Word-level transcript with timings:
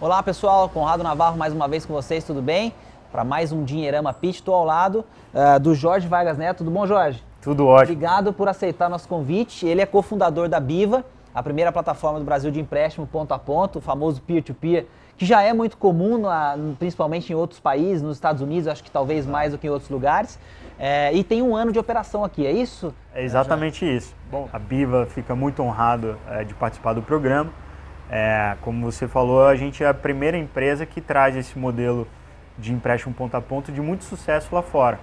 Olá 0.00 0.22
pessoal, 0.22 0.68
Conrado 0.68 1.02
Navarro 1.02 1.36
mais 1.36 1.52
uma 1.52 1.66
vez 1.66 1.84
com 1.84 1.92
vocês, 1.92 2.22
tudo 2.22 2.40
bem? 2.40 2.72
Para 3.10 3.24
mais 3.24 3.50
um 3.50 3.64
Dinheirama 3.64 4.12
Pitch, 4.12 4.36
estou 4.36 4.54
ao 4.54 4.64
lado 4.64 5.04
uh, 5.34 5.58
do 5.58 5.74
Jorge 5.74 6.06
Vargas 6.06 6.38
Neto. 6.38 6.58
Tudo 6.58 6.70
bom, 6.70 6.86
Jorge? 6.86 7.20
Tudo 7.42 7.66
ótimo. 7.66 7.94
Obrigado 7.94 8.32
por 8.32 8.48
aceitar 8.48 8.88
nosso 8.88 9.08
convite. 9.08 9.66
Ele 9.66 9.80
é 9.80 9.86
cofundador 9.86 10.48
da 10.48 10.60
Biva, 10.60 11.04
a 11.34 11.42
primeira 11.42 11.70
plataforma 11.70 12.18
do 12.18 12.24
Brasil 12.24 12.50
de 12.50 12.60
empréstimo 12.60 13.06
ponto 13.06 13.32
a 13.32 13.38
ponto, 13.38 13.78
o 13.78 13.80
famoso 13.80 14.20
peer-to-peer, 14.22 14.82
-peer, 14.82 14.86
que 15.16 15.26
já 15.26 15.42
é 15.42 15.52
muito 15.52 15.76
comum, 15.76 16.18
na, 16.18 16.56
principalmente 16.78 17.30
em 17.30 17.36
outros 17.36 17.60
países, 17.60 18.02
nos 18.02 18.16
Estados 18.16 18.40
Unidos, 18.40 18.66
acho 18.66 18.82
que 18.82 18.90
talvez 18.90 19.26
mais 19.26 19.52
do 19.52 19.58
que 19.58 19.66
em 19.66 19.70
outros 19.70 19.90
lugares. 19.90 20.38
É, 20.78 21.12
e 21.12 21.22
tem 21.22 21.42
um 21.42 21.54
ano 21.54 21.70
de 21.70 21.78
operação 21.78 22.24
aqui, 22.24 22.46
é 22.46 22.50
isso? 22.50 22.94
É 23.14 23.22
exatamente 23.22 23.84
isso. 23.84 24.14
Bom, 24.30 24.48
a 24.50 24.58
Biva 24.58 25.04
fica 25.04 25.34
muito 25.34 25.62
honrado 25.62 26.16
é, 26.26 26.42
de 26.42 26.54
participar 26.54 26.94
do 26.94 27.02
programa. 27.02 27.50
É, 28.10 28.56
como 28.62 28.90
você 28.90 29.06
falou, 29.06 29.46
a 29.46 29.54
gente 29.54 29.84
é 29.84 29.88
a 29.88 29.94
primeira 29.94 30.38
empresa 30.38 30.86
que 30.86 31.02
traz 31.02 31.36
esse 31.36 31.58
modelo 31.58 32.08
de 32.58 32.72
empréstimo 32.72 33.14
ponto 33.14 33.36
a 33.36 33.42
ponto 33.42 33.70
de 33.70 33.80
muito 33.80 34.04
sucesso 34.04 34.54
lá 34.54 34.62
fora, 34.62 34.98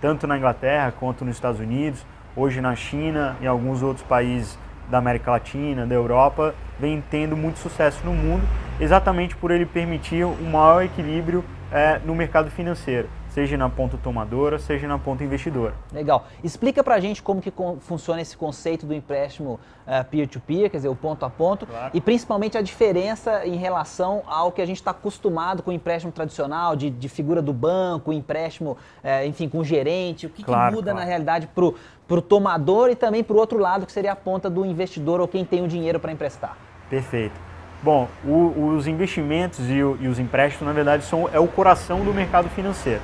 tanto 0.00 0.26
na 0.26 0.36
Inglaterra 0.36 0.92
quanto 0.98 1.24
nos 1.24 1.36
Estados 1.36 1.60
Unidos, 1.60 2.04
hoje 2.34 2.60
na 2.60 2.74
China 2.74 3.36
e 3.40 3.46
alguns 3.46 3.82
outros 3.82 4.06
países 4.06 4.58
da 4.90 4.98
América 4.98 5.30
Latina, 5.30 5.86
da 5.86 5.94
Europa, 5.94 6.54
vem 6.78 7.02
tendo 7.10 7.36
muito 7.36 7.58
sucesso 7.58 8.00
no 8.04 8.12
mundo, 8.12 8.42
exatamente 8.80 9.36
por 9.36 9.50
ele 9.50 9.66
permitir 9.66 10.24
um 10.24 10.50
maior 10.50 10.82
equilíbrio 10.84 11.44
é, 11.70 12.00
no 12.04 12.14
mercado 12.14 12.50
financeiro 12.50 13.08
seja 13.38 13.56
na 13.56 13.70
ponta 13.70 13.96
tomadora, 13.96 14.58
seja 14.58 14.88
na 14.88 14.98
ponta 14.98 15.22
investidora. 15.22 15.72
Legal. 15.92 16.26
Explica 16.42 16.82
pra 16.82 16.98
gente 16.98 17.22
como 17.22 17.40
que 17.40 17.52
funciona 17.78 18.20
esse 18.20 18.36
conceito 18.36 18.84
do 18.84 18.92
empréstimo 18.92 19.60
uh, 19.86 20.04
peer-to-peer, 20.10 20.62
-peer, 20.62 20.70
quer 20.70 20.78
dizer, 20.78 20.88
o 20.88 20.96
ponto 20.96 21.24
a 21.24 21.30
ponto, 21.30 21.64
claro. 21.64 21.90
e 21.94 22.00
principalmente 22.00 22.58
a 22.58 22.60
diferença 22.62 23.46
em 23.46 23.54
relação 23.54 24.24
ao 24.26 24.50
que 24.50 24.60
a 24.60 24.66
gente 24.66 24.78
está 24.78 24.90
acostumado 24.90 25.62
com 25.62 25.70
o 25.70 25.72
empréstimo 25.72 26.10
tradicional, 26.10 26.74
de, 26.74 26.90
de 26.90 27.08
figura 27.08 27.40
do 27.40 27.52
banco, 27.52 28.12
empréstimo, 28.12 28.72
uh, 28.72 29.24
enfim, 29.24 29.48
com 29.48 29.58
o 29.58 29.64
gerente, 29.64 30.26
o 30.26 30.30
que, 30.30 30.42
claro, 30.42 30.70
que 30.70 30.74
muda 30.74 30.90
claro. 30.90 30.98
na 30.98 31.08
realidade 31.08 31.46
pro, 31.54 31.76
pro 32.08 32.20
tomador 32.20 32.90
e 32.90 32.96
também 32.96 33.22
pro 33.22 33.36
outro 33.36 33.56
lado, 33.56 33.86
que 33.86 33.92
seria 33.92 34.10
a 34.10 34.16
ponta 34.16 34.50
do 34.50 34.66
investidor 34.66 35.20
ou 35.20 35.28
quem 35.28 35.44
tem 35.44 35.62
o 35.62 35.68
dinheiro 35.68 36.00
para 36.00 36.10
emprestar. 36.10 36.56
Perfeito. 36.90 37.38
Bom, 37.84 38.08
o, 38.24 38.74
os 38.74 38.88
investimentos 38.88 39.60
e, 39.70 39.80
o, 39.80 39.96
e, 40.00 40.08
os 40.08 40.18
empréstimos, 40.18 40.66
na 40.66 40.72
verdade, 40.72 41.04
são, 41.04 41.30
é 41.32 41.38
o 41.38 41.46
coração 41.46 42.00
do 42.00 42.12
mercado 42.12 42.48
financeiro. 42.48 43.00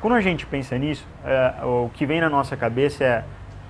Quando 0.00 0.14
a 0.14 0.20
gente 0.20 0.44
pensa 0.46 0.76
nisso, 0.76 1.06
é, 1.24 1.64
o 1.64 1.90
que 1.92 2.04
vem 2.04 2.20
na 2.20 2.28
nossa 2.28 2.56
cabeça 2.56 3.02
é 3.02 3.24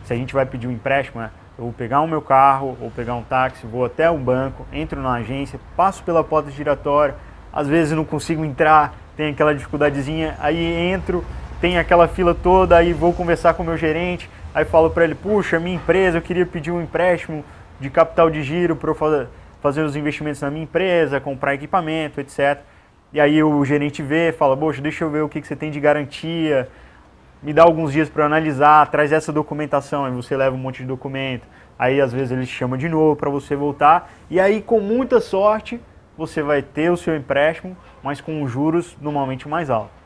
se 0.05 0.13
a 0.13 0.17
gente 0.17 0.35
vai 0.35 0.45
pedir 0.45 0.67
um 0.67 0.73
empréstimo, 0.73 1.21
é, 1.23 1.31
eu 1.59 1.65
vou 1.65 1.73
pegar 1.73 2.01
o 2.01 2.07
meu 2.07 2.21
carro 2.21 2.77
ou 2.81 2.91
pegar 2.91 3.15
um 3.15 3.23
táxi, 3.23 3.67
vou 3.67 3.85
até 3.85 4.11
o 4.11 4.19
banco, 4.19 4.67
entro 4.73 5.01
na 5.01 5.15
agência, 5.15 5.59
passo 5.77 6.03
pela 6.03 6.23
porta 6.23 6.51
giratória, 6.51 7.15
às 7.53 7.69
vezes 7.69 7.93
não 7.93 8.05
consigo 8.05 8.45
entrar, 8.45 8.95
tem 9.17 9.31
aquela 9.31 9.55
dificuldadezinha, 9.55 10.37
aí 10.39 10.91
entro, 10.91 11.25
tem 11.61 11.79
aquela 11.79 12.07
fila 12.07 12.35
toda, 12.35 12.77
aí 12.77 12.93
vou 12.93 13.13
conversar 13.13 13.55
com 13.55 13.63
o 13.63 13.67
meu 13.67 13.77
gerente, 13.77 14.29
aí 14.55 14.65
falo 14.65 14.91
para 14.91 15.05
ele, 15.05 15.15
puxa, 15.15 15.59
minha 15.59 15.77
empresa, 15.77 16.19
eu 16.19 16.23
queria 16.23 16.45
pedir 16.45 16.71
um 16.71 16.83
empréstimo 16.83 17.45
de 17.81 17.89
capital 17.89 18.31
de 18.31 18.43
giro 18.43 18.77
para 18.77 18.91
eu 18.91 19.29
fazer 19.63 19.83
os 19.83 19.97
investimentos 19.97 20.41
na 20.41 20.51
minha 20.51 20.65
empresa, 20.65 21.21
comprar 21.21 21.55
equipamento, 21.55 22.21
etc. 22.21 22.61
E 23.17 23.21
aí 23.21 23.43
o 23.43 23.65
gerente 23.65 24.03
vê, 24.03 24.31
fala, 24.31 24.55
poxa, 24.55 24.83
deixa 24.83 25.03
eu 25.03 25.09
ver 25.09 25.23
o 25.23 25.29
que, 25.31 25.41
que 25.41 25.47
você 25.47 25.57
tem 25.57 25.71
de 25.71 25.81
garantia, 25.81 26.69
me 27.43 27.51
dá 27.51 27.63
alguns 27.63 27.91
dias 27.91 28.11
para 28.11 28.27
analisar, 28.27 28.87
traz 28.91 29.11
essa 29.11 29.33
documentação, 29.33 30.05
aí 30.05 30.13
você 30.13 30.37
leva 30.37 30.55
um 30.55 30.59
monte 30.59 30.83
de 30.83 30.85
documento, 30.85 31.49
aí 31.79 31.99
às 31.99 32.13
vezes 32.13 32.31
ele 32.31 32.45
te 32.45 32.53
chama 32.53 32.77
de 32.77 32.91
novo 32.91 33.17
para 33.17 33.31
você 33.31 33.57
voltar, 33.57 34.13
e 34.29 34.39
aí 34.39 34.61
com 34.61 34.81
muita 34.81 35.19
sorte 35.19 35.81
você 36.15 36.43
vai 36.43 36.61
ter 36.61 36.93
o 36.93 36.97
seu 36.99 37.17
empréstimo, 37.17 37.75
mas 38.03 38.21
com 38.21 38.47
juros 38.47 38.95
normalmente 39.01 39.49
mais 39.49 39.71
altos. 39.71 39.97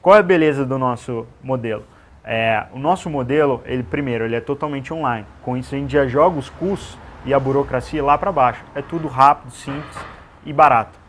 Qual 0.00 0.16
é 0.16 0.20
a 0.20 0.22
beleza 0.22 0.64
do 0.64 0.78
nosso 0.78 1.26
modelo? 1.42 1.84
É, 2.24 2.64
o 2.72 2.78
nosso 2.78 3.10
modelo, 3.10 3.62
ele 3.66 3.82
primeiro, 3.82 4.24
ele 4.24 4.36
é 4.36 4.40
totalmente 4.40 4.90
online. 4.90 5.26
Com 5.42 5.54
isso 5.54 5.74
a 5.74 5.78
gente 5.78 5.92
já 5.92 6.06
joga 6.06 6.38
os 6.38 6.48
custos 6.48 6.98
e 7.26 7.34
a 7.34 7.38
burocracia 7.38 8.02
lá 8.02 8.16
para 8.16 8.32
baixo. 8.32 8.64
É 8.74 8.80
tudo 8.80 9.06
rápido, 9.06 9.50
simples 9.50 9.98
e 10.46 10.50
barato. 10.50 11.03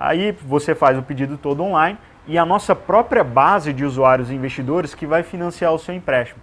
Aí 0.00 0.32
você 0.32 0.74
faz 0.74 0.96
o 0.96 1.02
pedido 1.02 1.36
todo 1.36 1.62
online 1.62 1.98
e 2.26 2.38
a 2.38 2.46
nossa 2.46 2.74
própria 2.74 3.22
base 3.22 3.70
de 3.70 3.84
usuários 3.84 4.30
e 4.30 4.34
investidores 4.34 4.94
que 4.94 5.06
vai 5.06 5.22
financiar 5.22 5.74
o 5.74 5.78
seu 5.78 5.94
empréstimo. 5.94 6.40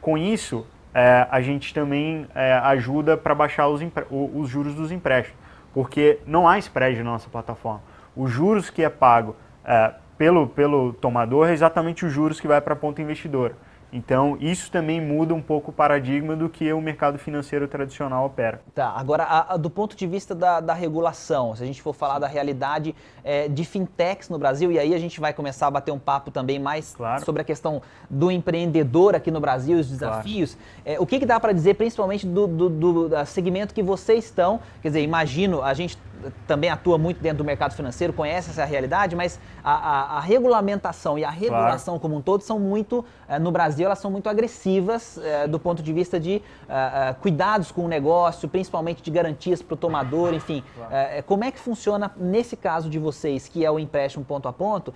Com 0.00 0.18
isso, 0.18 0.66
é, 0.92 1.24
a 1.30 1.40
gente 1.40 1.72
também 1.72 2.26
é, 2.34 2.54
ajuda 2.54 3.16
para 3.16 3.36
baixar 3.36 3.68
os, 3.68 3.80
os, 4.10 4.48
juros 4.48 4.74
dos 4.74 4.90
empréstimos, 4.90 5.38
porque 5.72 6.18
não 6.26 6.48
há 6.48 6.58
spread 6.58 6.98
na 6.98 7.12
nossa 7.12 7.30
plataforma. 7.30 7.82
Os 8.16 8.32
juros 8.32 8.68
que 8.68 8.82
é 8.82 8.88
pago 8.88 9.36
é, 9.64 9.94
pelo, 10.16 10.48
pelo 10.48 10.92
tomador 10.92 11.50
é 11.50 11.52
exatamente 11.52 12.04
os 12.04 12.12
juros 12.12 12.40
que 12.40 12.48
vai 12.48 12.60
para 12.60 12.72
a 12.72 12.76
ponta 12.76 13.00
investidora. 13.00 13.54
Então, 13.92 14.36
isso 14.40 14.70
também 14.70 15.00
muda 15.00 15.34
um 15.34 15.40
pouco 15.40 15.70
o 15.70 15.74
paradigma 15.74 16.36
do 16.36 16.48
que 16.48 16.70
o 16.72 16.80
mercado 16.80 17.18
financeiro 17.18 17.66
tradicional 17.66 18.26
opera. 18.26 18.60
Tá, 18.74 18.90
agora, 18.90 19.24
a, 19.24 19.54
a, 19.54 19.56
do 19.56 19.70
ponto 19.70 19.96
de 19.96 20.06
vista 20.06 20.34
da, 20.34 20.60
da, 20.60 20.74
regulação, 20.74 21.56
se 21.56 21.62
a 21.62 21.66
gente 21.66 21.80
for 21.80 21.94
falar 21.94 22.18
da 22.18 22.26
realidade 22.26 22.94
é, 23.24 23.48
de 23.48 23.64
fintechs 23.64 24.28
no 24.28 24.38
Brasil, 24.38 24.70
e 24.70 24.78
aí 24.78 24.94
a 24.94 24.98
gente 24.98 25.18
vai 25.18 25.32
começar 25.32 25.66
a 25.66 25.70
bater 25.70 25.90
um 25.90 25.98
papo 25.98 26.30
também 26.30 26.58
mais 26.58 26.94
claro. 26.94 27.24
sobre 27.24 27.40
a 27.40 27.44
questão 27.44 27.80
do 28.10 28.30
empreendedor 28.30 29.14
aqui 29.14 29.30
no 29.30 29.40
Brasil, 29.40 29.78
os 29.78 29.88
desafios, 29.88 30.54
claro. 30.54 30.98
é, 30.98 31.00
o 31.00 31.06
que, 31.06 31.18
que 31.18 31.26
dá 31.26 31.40
para 31.40 31.52
dizer, 31.52 31.74
principalmente 31.74 32.26
do, 32.26 32.46
do, 32.46 32.68
do, 32.68 33.08
do 33.08 33.26
segmento 33.26 33.72
que 33.72 33.82
vocês 33.82 34.26
estão, 34.26 34.60
quer 34.82 34.88
dizer, 34.88 35.02
imagino, 35.02 35.62
a 35.62 35.72
gente 35.72 35.96
também 36.46 36.70
atua 36.70 36.98
muito 36.98 37.20
dentro 37.20 37.38
do 37.38 37.44
mercado 37.44 37.74
financeiro, 37.74 38.12
conhece 38.12 38.50
essa 38.50 38.64
realidade, 38.64 39.14
mas 39.14 39.38
a, 39.62 39.72
a, 39.72 40.16
a 40.18 40.20
regulamentação 40.20 41.18
e 41.18 41.24
a 41.24 41.30
regulação 41.30 41.94
claro. 41.94 42.00
como 42.00 42.16
um 42.16 42.20
todo 42.20 42.42
são 42.42 42.58
muito, 42.58 43.04
eh, 43.28 43.38
no 43.38 43.50
Brasil, 43.50 43.86
elas 43.86 43.98
são 43.98 44.10
muito 44.10 44.28
agressivas 44.28 45.18
eh, 45.22 45.46
do 45.46 45.58
ponto 45.58 45.82
de 45.82 45.92
vista 45.92 46.18
de 46.18 46.42
eh, 46.68 47.14
cuidados 47.20 47.70
com 47.70 47.84
o 47.84 47.88
negócio, 47.88 48.48
principalmente 48.48 49.02
de 49.02 49.10
garantias 49.10 49.62
para 49.62 49.74
o 49.74 49.76
tomador, 49.76 50.34
enfim. 50.34 50.62
Claro. 50.74 51.22
como 51.24 51.44
é 51.44 51.50
que 51.50 51.58
funciona 51.58 52.10
nesse 52.16 52.56
caso 52.56 52.88
de 52.88 52.98
vocês, 52.98 53.48
que 53.48 53.64
é 53.64 53.70
o 53.70 53.78
empréstimo 53.78 54.24
ponto 54.24 54.48
a 54.48 54.52
ponto? 54.52 54.92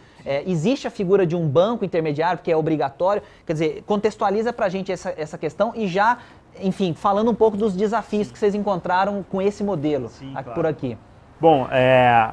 existe 0.46 0.86
a 0.86 0.90
figura 0.90 1.26
de 1.26 1.36
um 1.36 1.48
banco 1.48 1.84
intermediário, 1.84 2.40
que 2.42 2.50
é 2.50 2.56
obrigatório? 2.56 3.22
Quer 3.46 3.52
dizer, 3.52 3.84
contextualiza 3.86 4.52
para 4.52 4.66
a 4.66 4.68
gente 4.68 4.90
essa, 4.90 5.12
essa 5.16 5.36
questão 5.36 5.72
e 5.74 5.86
já 5.86 6.18
enfim, 6.60 6.94
falando 6.94 7.30
um 7.30 7.34
pouco 7.34 7.56
dos 7.56 7.74
desafios 7.74 8.26
Sim. 8.26 8.32
que 8.32 8.38
vocês 8.38 8.54
encontraram 8.54 9.24
com 9.28 9.40
esse 9.40 9.64
modelo 9.64 10.08
Sim, 10.08 10.32
claro. 10.32 10.52
por 10.52 10.66
aqui. 10.66 10.98
Bom, 11.42 11.66
é, 11.72 12.30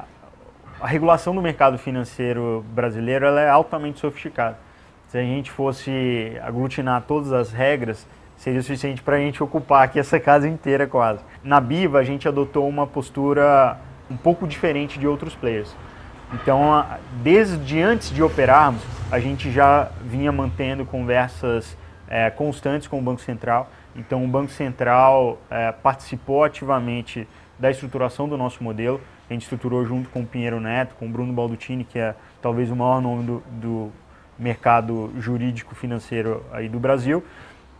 a 0.80 0.86
regulação 0.86 1.34
do 1.34 1.42
mercado 1.42 1.76
financeiro 1.76 2.64
brasileiro 2.68 3.26
ela 3.26 3.40
é 3.40 3.50
altamente 3.50 3.98
sofisticada. 3.98 4.56
Se 5.08 5.18
a 5.18 5.20
gente 5.20 5.50
fosse 5.50 6.38
aglutinar 6.40 7.02
todas 7.08 7.32
as 7.32 7.50
regras, 7.50 8.06
seria 8.36 8.62
suficiente 8.62 9.02
para 9.02 9.16
a 9.16 9.18
gente 9.18 9.42
ocupar 9.42 9.82
aqui 9.82 9.98
essa 9.98 10.20
casa 10.20 10.48
inteira 10.48 10.86
quase. 10.86 11.24
Na 11.42 11.60
Biva, 11.60 11.98
a 11.98 12.04
gente 12.04 12.28
adotou 12.28 12.68
uma 12.68 12.86
postura 12.86 13.78
um 14.08 14.16
pouco 14.16 14.46
diferente 14.46 14.96
de 14.96 15.08
outros 15.08 15.34
players. 15.34 15.74
Então, 16.32 16.86
desde 17.20 17.82
antes 17.82 18.12
de 18.12 18.22
operarmos, 18.22 18.80
a 19.10 19.18
gente 19.18 19.50
já 19.50 19.90
vinha 20.02 20.30
mantendo 20.30 20.86
conversas 20.86 21.76
é, 22.08 22.30
constantes 22.30 22.86
com 22.86 23.00
o 23.00 23.02
Banco 23.02 23.22
Central. 23.22 23.68
Então, 23.96 24.24
o 24.24 24.28
Banco 24.28 24.52
Central 24.52 25.36
é, 25.50 25.72
participou 25.72 26.44
ativamente 26.44 27.26
da 27.60 27.70
estruturação 27.70 28.28
do 28.28 28.36
nosso 28.36 28.64
modelo. 28.64 29.00
A 29.28 29.32
gente 29.32 29.42
estruturou 29.42 29.84
junto 29.84 30.08
com 30.08 30.22
o 30.22 30.26
Pinheiro 30.26 30.58
Neto, 30.58 30.94
com 30.98 31.06
o 31.06 31.08
Bruno 31.08 31.32
Baldutini, 31.32 31.84
que 31.84 31.98
é 31.98 32.14
talvez 32.40 32.70
o 32.70 32.74
maior 32.74 33.00
nome 33.00 33.22
do, 33.22 33.42
do 33.52 33.92
mercado 34.38 35.12
jurídico 35.18 35.74
financeiro 35.74 36.42
aí 36.50 36.68
do 36.68 36.80
Brasil. 36.80 37.22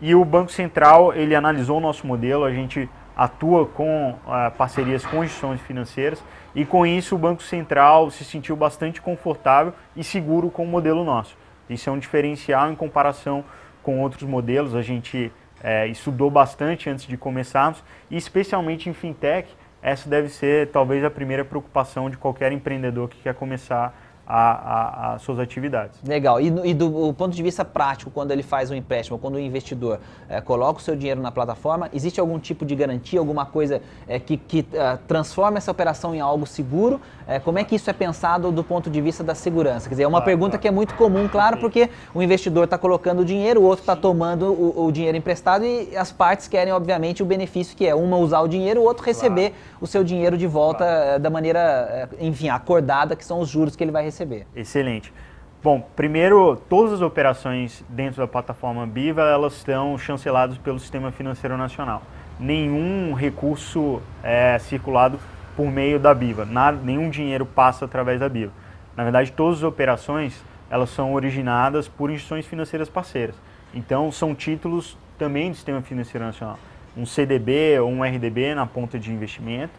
E 0.01 0.15
o 0.15 0.25
Banco 0.25 0.53
Central, 0.53 1.15
ele 1.15 1.35
analisou 1.35 1.79
o 1.79 1.81
nosso 1.81 2.07
modelo, 2.07 2.45
a 2.45 2.53
gente 2.53 2.89
atua 3.17 3.67
com 3.67 4.13
uh, 4.13 4.51
parcerias 4.57 5.05
com 5.05 5.25
instituições 5.25 5.61
financeiras 5.61 6.23
e 6.55 6.65
com 6.65 6.87
isso 6.87 7.15
o 7.15 7.19
Banco 7.19 7.43
Central 7.43 8.11
se 8.11 8.25
sentiu 8.25 8.57
bastante 8.57 9.01
confortável 9.01 9.75
e 9.95 10.03
seguro 10.03 10.51
com 10.51 10.65
o 10.65 10.67
modelo 10.67 11.05
nosso. 11.05 11.37
Isso 11.69 11.89
é 11.91 11.93
um 11.93 11.99
diferencial 11.99 12.71
em 12.71 12.75
comparação 12.75 13.45
com 13.83 14.01
outros 14.01 14.23
modelos, 14.23 14.75
a 14.75 14.83
gente 14.83 15.33
é, 15.63 15.87
estudou 15.87 16.31
bastante 16.31 16.89
antes 16.89 17.07
de 17.07 17.17
começarmos, 17.17 17.83
e 18.11 18.17
especialmente 18.17 18.89
em 18.89 18.95
fintech, 18.95 19.55
essa 19.83 20.09
deve 20.09 20.29
ser 20.29 20.69
talvez 20.69 21.05
a 21.05 21.11
primeira 21.11 21.45
preocupação 21.45 22.11
de 22.11 22.17
qualquer 22.17 22.53
empreendedor 22.53 23.09
que 23.09 23.23
quer 23.23 23.35
começar 23.35 23.95
as 24.31 25.23
suas 25.23 25.39
atividades. 25.39 25.99
Legal. 26.07 26.41
E, 26.41 26.47
e 26.65 26.75
do 26.75 27.13
ponto 27.15 27.35
de 27.35 27.43
vista 27.43 27.65
prático, 27.65 28.11
quando 28.11 28.31
ele 28.31 28.43
faz 28.43 28.71
um 28.71 28.75
empréstimo, 28.75 29.19
quando 29.19 29.35
o 29.35 29.41
investidor 29.41 29.99
é, 30.29 30.41
coloca 30.41 30.79
o 30.79 30.83
seu 30.83 30.95
dinheiro 30.95 31.21
na 31.21 31.33
plataforma, 31.33 31.89
existe 31.93 32.21
algum 32.21 32.39
tipo 32.39 32.65
de 32.65 32.75
garantia, 32.77 33.19
alguma 33.19 33.45
coisa 33.45 33.83
é, 34.07 34.19
que, 34.19 34.37
que 34.37 34.61
uh, 34.61 34.99
transforma 35.09 35.59
essa 35.59 35.71
operação 35.71 36.15
em 36.15 36.21
algo 36.21 36.47
seguro? 36.47 37.01
É, 37.27 37.39
como 37.39 37.59
é 37.59 37.65
que 37.65 37.77
isso 37.77 37.89
é 37.91 37.93
pensado 37.93 38.51
do 38.53 38.63
ponto 38.63 38.89
de 38.89 39.01
vista 39.01 39.23
da 39.23 39.35
segurança? 39.35 39.89
Quer 39.89 39.95
dizer, 39.95 40.03
é 40.05 40.07
uma 40.07 40.19
claro, 40.19 40.25
pergunta 40.25 40.51
claro. 40.51 40.63
que 40.63 40.69
é 40.69 40.71
muito 40.71 40.95
comum, 40.95 41.29
claro, 41.29 41.59
porque 41.59 41.91
o 42.15 42.23
investidor 42.23 42.65
está 42.65 42.79
colocando 42.79 43.21
o 43.21 43.25
dinheiro, 43.25 43.61
o 43.61 43.65
outro 43.65 43.83
está 43.83 43.97
tomando 43.97 44.47
o, 44.47 44.87
o, 44.87 44.93
dinheiro 44.93 45.17
emprestado 45.17 45.65
e 45.65 45.97
as 45.97 46.11
partes 46.13 46.49
querem, 46.49 46.73
obviamente, 46.73 47.23
o 47.23 47.27
benefício 47.27 47.77
que 47.77 47.87
é 47.87 47.95
uma 47.95 48.17
usar 48.17 48.41
o 48.41 48.49
dinheiro, 48.49 48.81
o 48.81 48.85
outro 48.85 49.05
receber 49.05 49.51
claro. 49.51 49.65
o 49.81 49.87
seu 49.87 50.03
dinheiro 50.03 50.37
de 50.37 50.47
volta 50.47 51.19
da 51.19 51.31
maneira, 51.31 52.09
enfim, 52.21 52.49
acordada, 52.49 53.15
que 53.15 53.25
são 53.25 53.41
os 53.41 53.49
juros 53.49 53.77
que 53.77 53.85
ele 53.85 53.93
vai 53.93 54.03
receber 54.03 54.20
receber. 54.21 54.47
Excelente. 54.55 55.13
Bom, 55.63 55.87
primeiro, 55.95 56.57
todas 56.69 56.95
as 56.95 57.01
operações 57.03 57.85
dentro 57.89 58.21
da 58.21 58.27
plataforma 58.27 58.87
Biva, 58.87 59.23
elas 59.23 59.55
estão 59.55 59.97
chanceladas 59.99 60.57
pelo 60.59 60.79
Sistema 60.79 61.13
Financeiro 61.13 61.57
Nacional. 61.57 62.03
Nenhum 62.39 63.13
recurso 63.13 64.01
é 64.23 64.59
circulado 64.59 65.19
por 65.55 65.71
meio 65.71 65.99
da 65.99 66.15
Biva, 66.15 66.47
nada, 66.47 66.79
nenhum 66.83 67.11
dinheiro 67.11 67.45
passa 67.45 67.85
através 67.85 68.21
da 68.21 68.29
Biva. 68.29 68.53
Na 68.97 69.03
verdade, 69.03 69.33
todas 69.33 69.59
as 69.59 69.65
operações, 69.65 70.43
elas 70.71 70.89
são 70.91 71.13
originadas 71.13 71.89
por 71.89 72.11
instituições 72.11 72.47
financeiras 72.47 72.89
parceiras. 72.89 73.35
Então, 73.75 74.11
são 74.11 74.35
títulos 74.35 74.97
também 75.19 75.51
do 75.51 75.57
Sistema 75.57 75.83
Financeiro 75.83 76.25
Nacional. 76.25 76.59
Um 76.97 77.05
CDB 77.05 77.79
ou 77.79 77.91
um 77.91 78.03
RDB 78.03 78.55
na 78.55 78.67
ponta 78.67 78.99
de 78.99 79.13
investimento, 79.13 79.73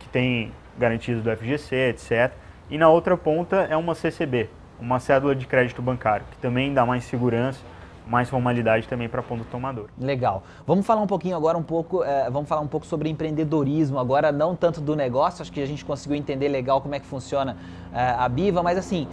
que 0.00 0.08
tem 0.08 0.50
garantias 0.78 1.22
do 1.22 1.30
FGC, 1.36 1.90
etc 1.90 2.45
e 2.70 2.78
na 2.78 2.88
outra 2.88 3.16
ponta 3.16 3.56
é 3.70 3.76
uma 3.76 3.94
CCB, 3.94 4.48
uma 4.80 4.98
cédula 4.98 5.34
de 5.34 5.46
crédito 5.46 5.80
bancário, 5.80 6.26
que 6.30 6.38
também 6.38 6.72
dá 6.74 6.84
mais 6.84 7.04
segurança, 7.04 7.60
mais 8.06 8.28
formalidade 8.28 8.86
também 8.86 9.08
para 9.08 9.20
a 9.20 9.22
ponta 9.22 9.44
tomadora. 9.50 9.88
Legal. 9.98 10.44
Vamos 10.66 10.86
falar 10.86 11.00
um 11.00 11.06
pouquinho 11.06 11.36
agora 11.36 11.58
um 11.58 11.62
pouco, 11.62 12.04
é, 12.04 12.30
vamos 12.30 12.48
falar 12.48 12.60
um 12.60 12.68
pouco 12.68 12.86
sobre 12.86 13.08
empreendedorismo 13.08 13.98
agora, 13.98 14.30
não 14.30 14.54
tanto 14.54 14.80
do 14.80 14.94
negócio, 14.94 15.42
acho 15.42 15.52
que 15.52 15.60
a 15.60 15.66
gente 15.66 15.84
conseguiu 15.84 16.16
entender 16.16 16.48
legal 16.48 16.80
como 16.80 16.94
é 16.94 17.00
que 17.00 17.06
funciona 17.06 17.56
é, 17.92 18.10
a 18.10 18.28
Biva, 18.28 18.62
mas 18.62 18.78
assim, 18.78 19.08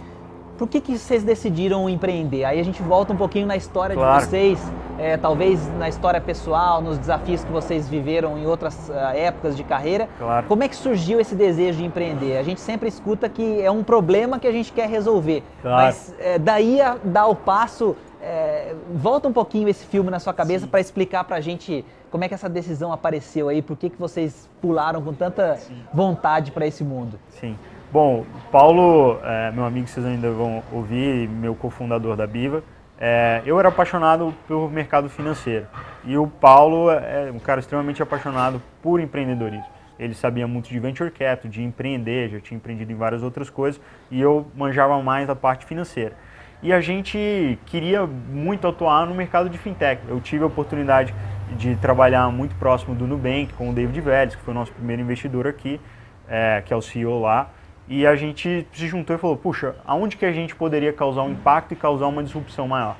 por 0.56 0.68
que, 0.68 0.80
que 0.80 0.96
vocês 0.96 1.22
decidiram 1.22 1.88
empreender? 1.88 2.44
Aí 2.44 2.60
a 2.60 2.62
gente 2.62 2.82
volta 2.82 3.12
um 3.12 3.16
pouquinho 3.16 3.46
na 3.46 3.56
história 3.56 3.94
claro. 3.94 4.20
de 4.20 4.26
vocês, 4.26 4.72
é, 4.98 5.16
talvez 5.16 5.60
na 5.78 5.88
história 5.88 6.20
pessoal, 6.20 6.80
nos 6.80 6.98
desafios 6.98 7.44
que 7.44 7.50
vocês 7.50 7.88
viveram 7.88 8.38
em 8.38 8.46
outras 8.46 8.88
uh, 8.88 8.92
épocas 9.14 9.56
de 9.56 9.64
carreira. 9.64 10.08
Claro. 10.18 10.46
Como 10.46 10.62
é 10.62 10.68
que 10.68 10.76
surgiu 10.76 11.20
esse 11.20 11.34
desejo 11.34 11.78
de 11.78 11.84
empreender? 11.84 12.38
A 12.38 12.42
gente 12.42 12.60
sempre 12.60 12.88
escuta 12.88 13.28
que 13.28 13.60
é 13.60 13.70
um 13.70 13.82
problema 13.82 14.38
que 14.38 14.46
a 14.46 14.52
gente 14.52 14.72
quer 14.72 14.88
resolver, 14.88 15.42
claro. 15.60 15.76
mas 15.76 16.14
é, 16.18 16.38
daí 16.38 16.80
a 16.80 16.96
dar 17.02 17.26
o 17.26 17.34
passo, 17.34 17.96
é, 18.22 18.74
volta 18.94 19.28
um 19.28 19.32
pouquinho 19.32 19.68
esse 19.68 19.84
filme 19.84 20.10
na 20.10 20.20
sua 20.20 20.32
cabeça 20.32 20.66
para 20.66 20.80
explicar 20.80 21.24
para 21.24 21.36
a 21.36 21.40
gente 21.40 21.84
como 22.10 22.22
é 22.22 22.28
que 22.28 22.34
essa 22.34 22.48
decisão 22.48 22.92
apareceu 22.92 23.48
aí, 23.48 23.60
por 23.60 23.76
que, 23.76 23.90
que 23.90 23.98
vocês 23.98 24.48
pularam 24.60 25.02
com 25.02 25.12
tanta 25.12 25.56
Sim. 25.56 25.82
vontade 25.92 26.52
para 26.52 26.64
esse 26.64 26.84
mundo? 26.84 27.18
Sim. 27.28 27.58
Bom, 27.94 28.26
Paulo, 28.50 29.20
é, 29.22 29.52
meu 29.52 29.64
amigo, 29.64 29.86
vocês 29.86 30.04
ainda 30.04 30.28
vão 30.28 30.64
ouvir, 30.72 31.28
meu 31.28 31.54
cofundador 31.54 32.16
da 32.16 32.26
Biva, 32.26 32.60
é, 32.98 33.40
eu 33.46 33.56
era 33.56 33.68
apaixonado 33.68 34.34
pelo 34.48 34.68
mercado 34.68 35.08
financeiro 35.08 35.68
e 36.04 36.18
o 36.18 36.26
Paulo 36.26 36.90
é 36.90 37.30
um 37.32 37.38
cara 37.38 37.60
extremamente 37.60 38.02
apaixonado 38.02 38.60
por 38.82 38.98
empreendedorismo. 38.98 39.68
Ele 39.96 40.12
sabia 40.12 40.44
muito 40.44 40.68
de 40.68 40.80
venture 40.80 41.08
capital, 41.08 41.48
de 41.48 41.62
empreender, 41.62 42.30
já 42.30 42.40
tinha 42.40 42.56
empreendido 42.56 42.90
em 42.90 42.96
várias 42.96 43.22
outras 43.22 43.48
coisas 43.48 43.80
e 44.10 44.20
eu 44.20 44.44
manjava 44.56 45.00
mais 45.00 45.28
da 45.28 45.36
parte 45.36 45.64
financeira. 45.64 46.16
E 46.64 46.72
a 46.72 46.80
gente 46.80 47.56
queria 47.64 48.04
muito 48.04 48.66
atuar 48.66 49.06
no 49.06 49.14
mercado 49.14 49.48
de 49.48 49.56
fintech. 49.56 50.02
Eu 50.08 50.20
tive 50.20 50.42
a 50.42 50.48
oportunidade 50.48 51.14
de 51.56 51.76
trabalhar 51.76 52.28
muito 52.32 52.56
próximo 52.56 52.92
do 52.92 53.06
Nubank 53.06 53.52
com 53.52 53.70
o 53.70 53.72
David 53.72 54.00
Vélez, 54.00 54.34
que 54.34 54.42
foi 54.42 54.52
o 54.52 54.56
nosso 54.56 54.72
primeiro 54.72 55.00
investidor 55.00 55.46
aqui, 55.46 55.80
é, 56.28 56.60
que 56.66 56.74
é 56.74 56.76
o 56.76 56.82
CEO 56.82 57.20
lá. 57.20 57.50
E 57.86 58.06
a 58.06 58.16
gente 58.16 58.66
se 58.72 58.86
juntou 58.88 59.14
e 59.14 59.18
falou, 59.18 59.36
puxa, 59.36 59.74
aonde 59.84 60.16
que 60.16 60.24
a 60.24 60.32
gente 60.32 60.54
poderia 60.54 60.92
causar 60.92 61.22
um 61.22 61.32
impacto 61.32 61.72
e 61.72 61.76
causar 61.76 62.06
uma 62.06 62.22
disrupção 62.22 62.66
maior? 62.66 62.96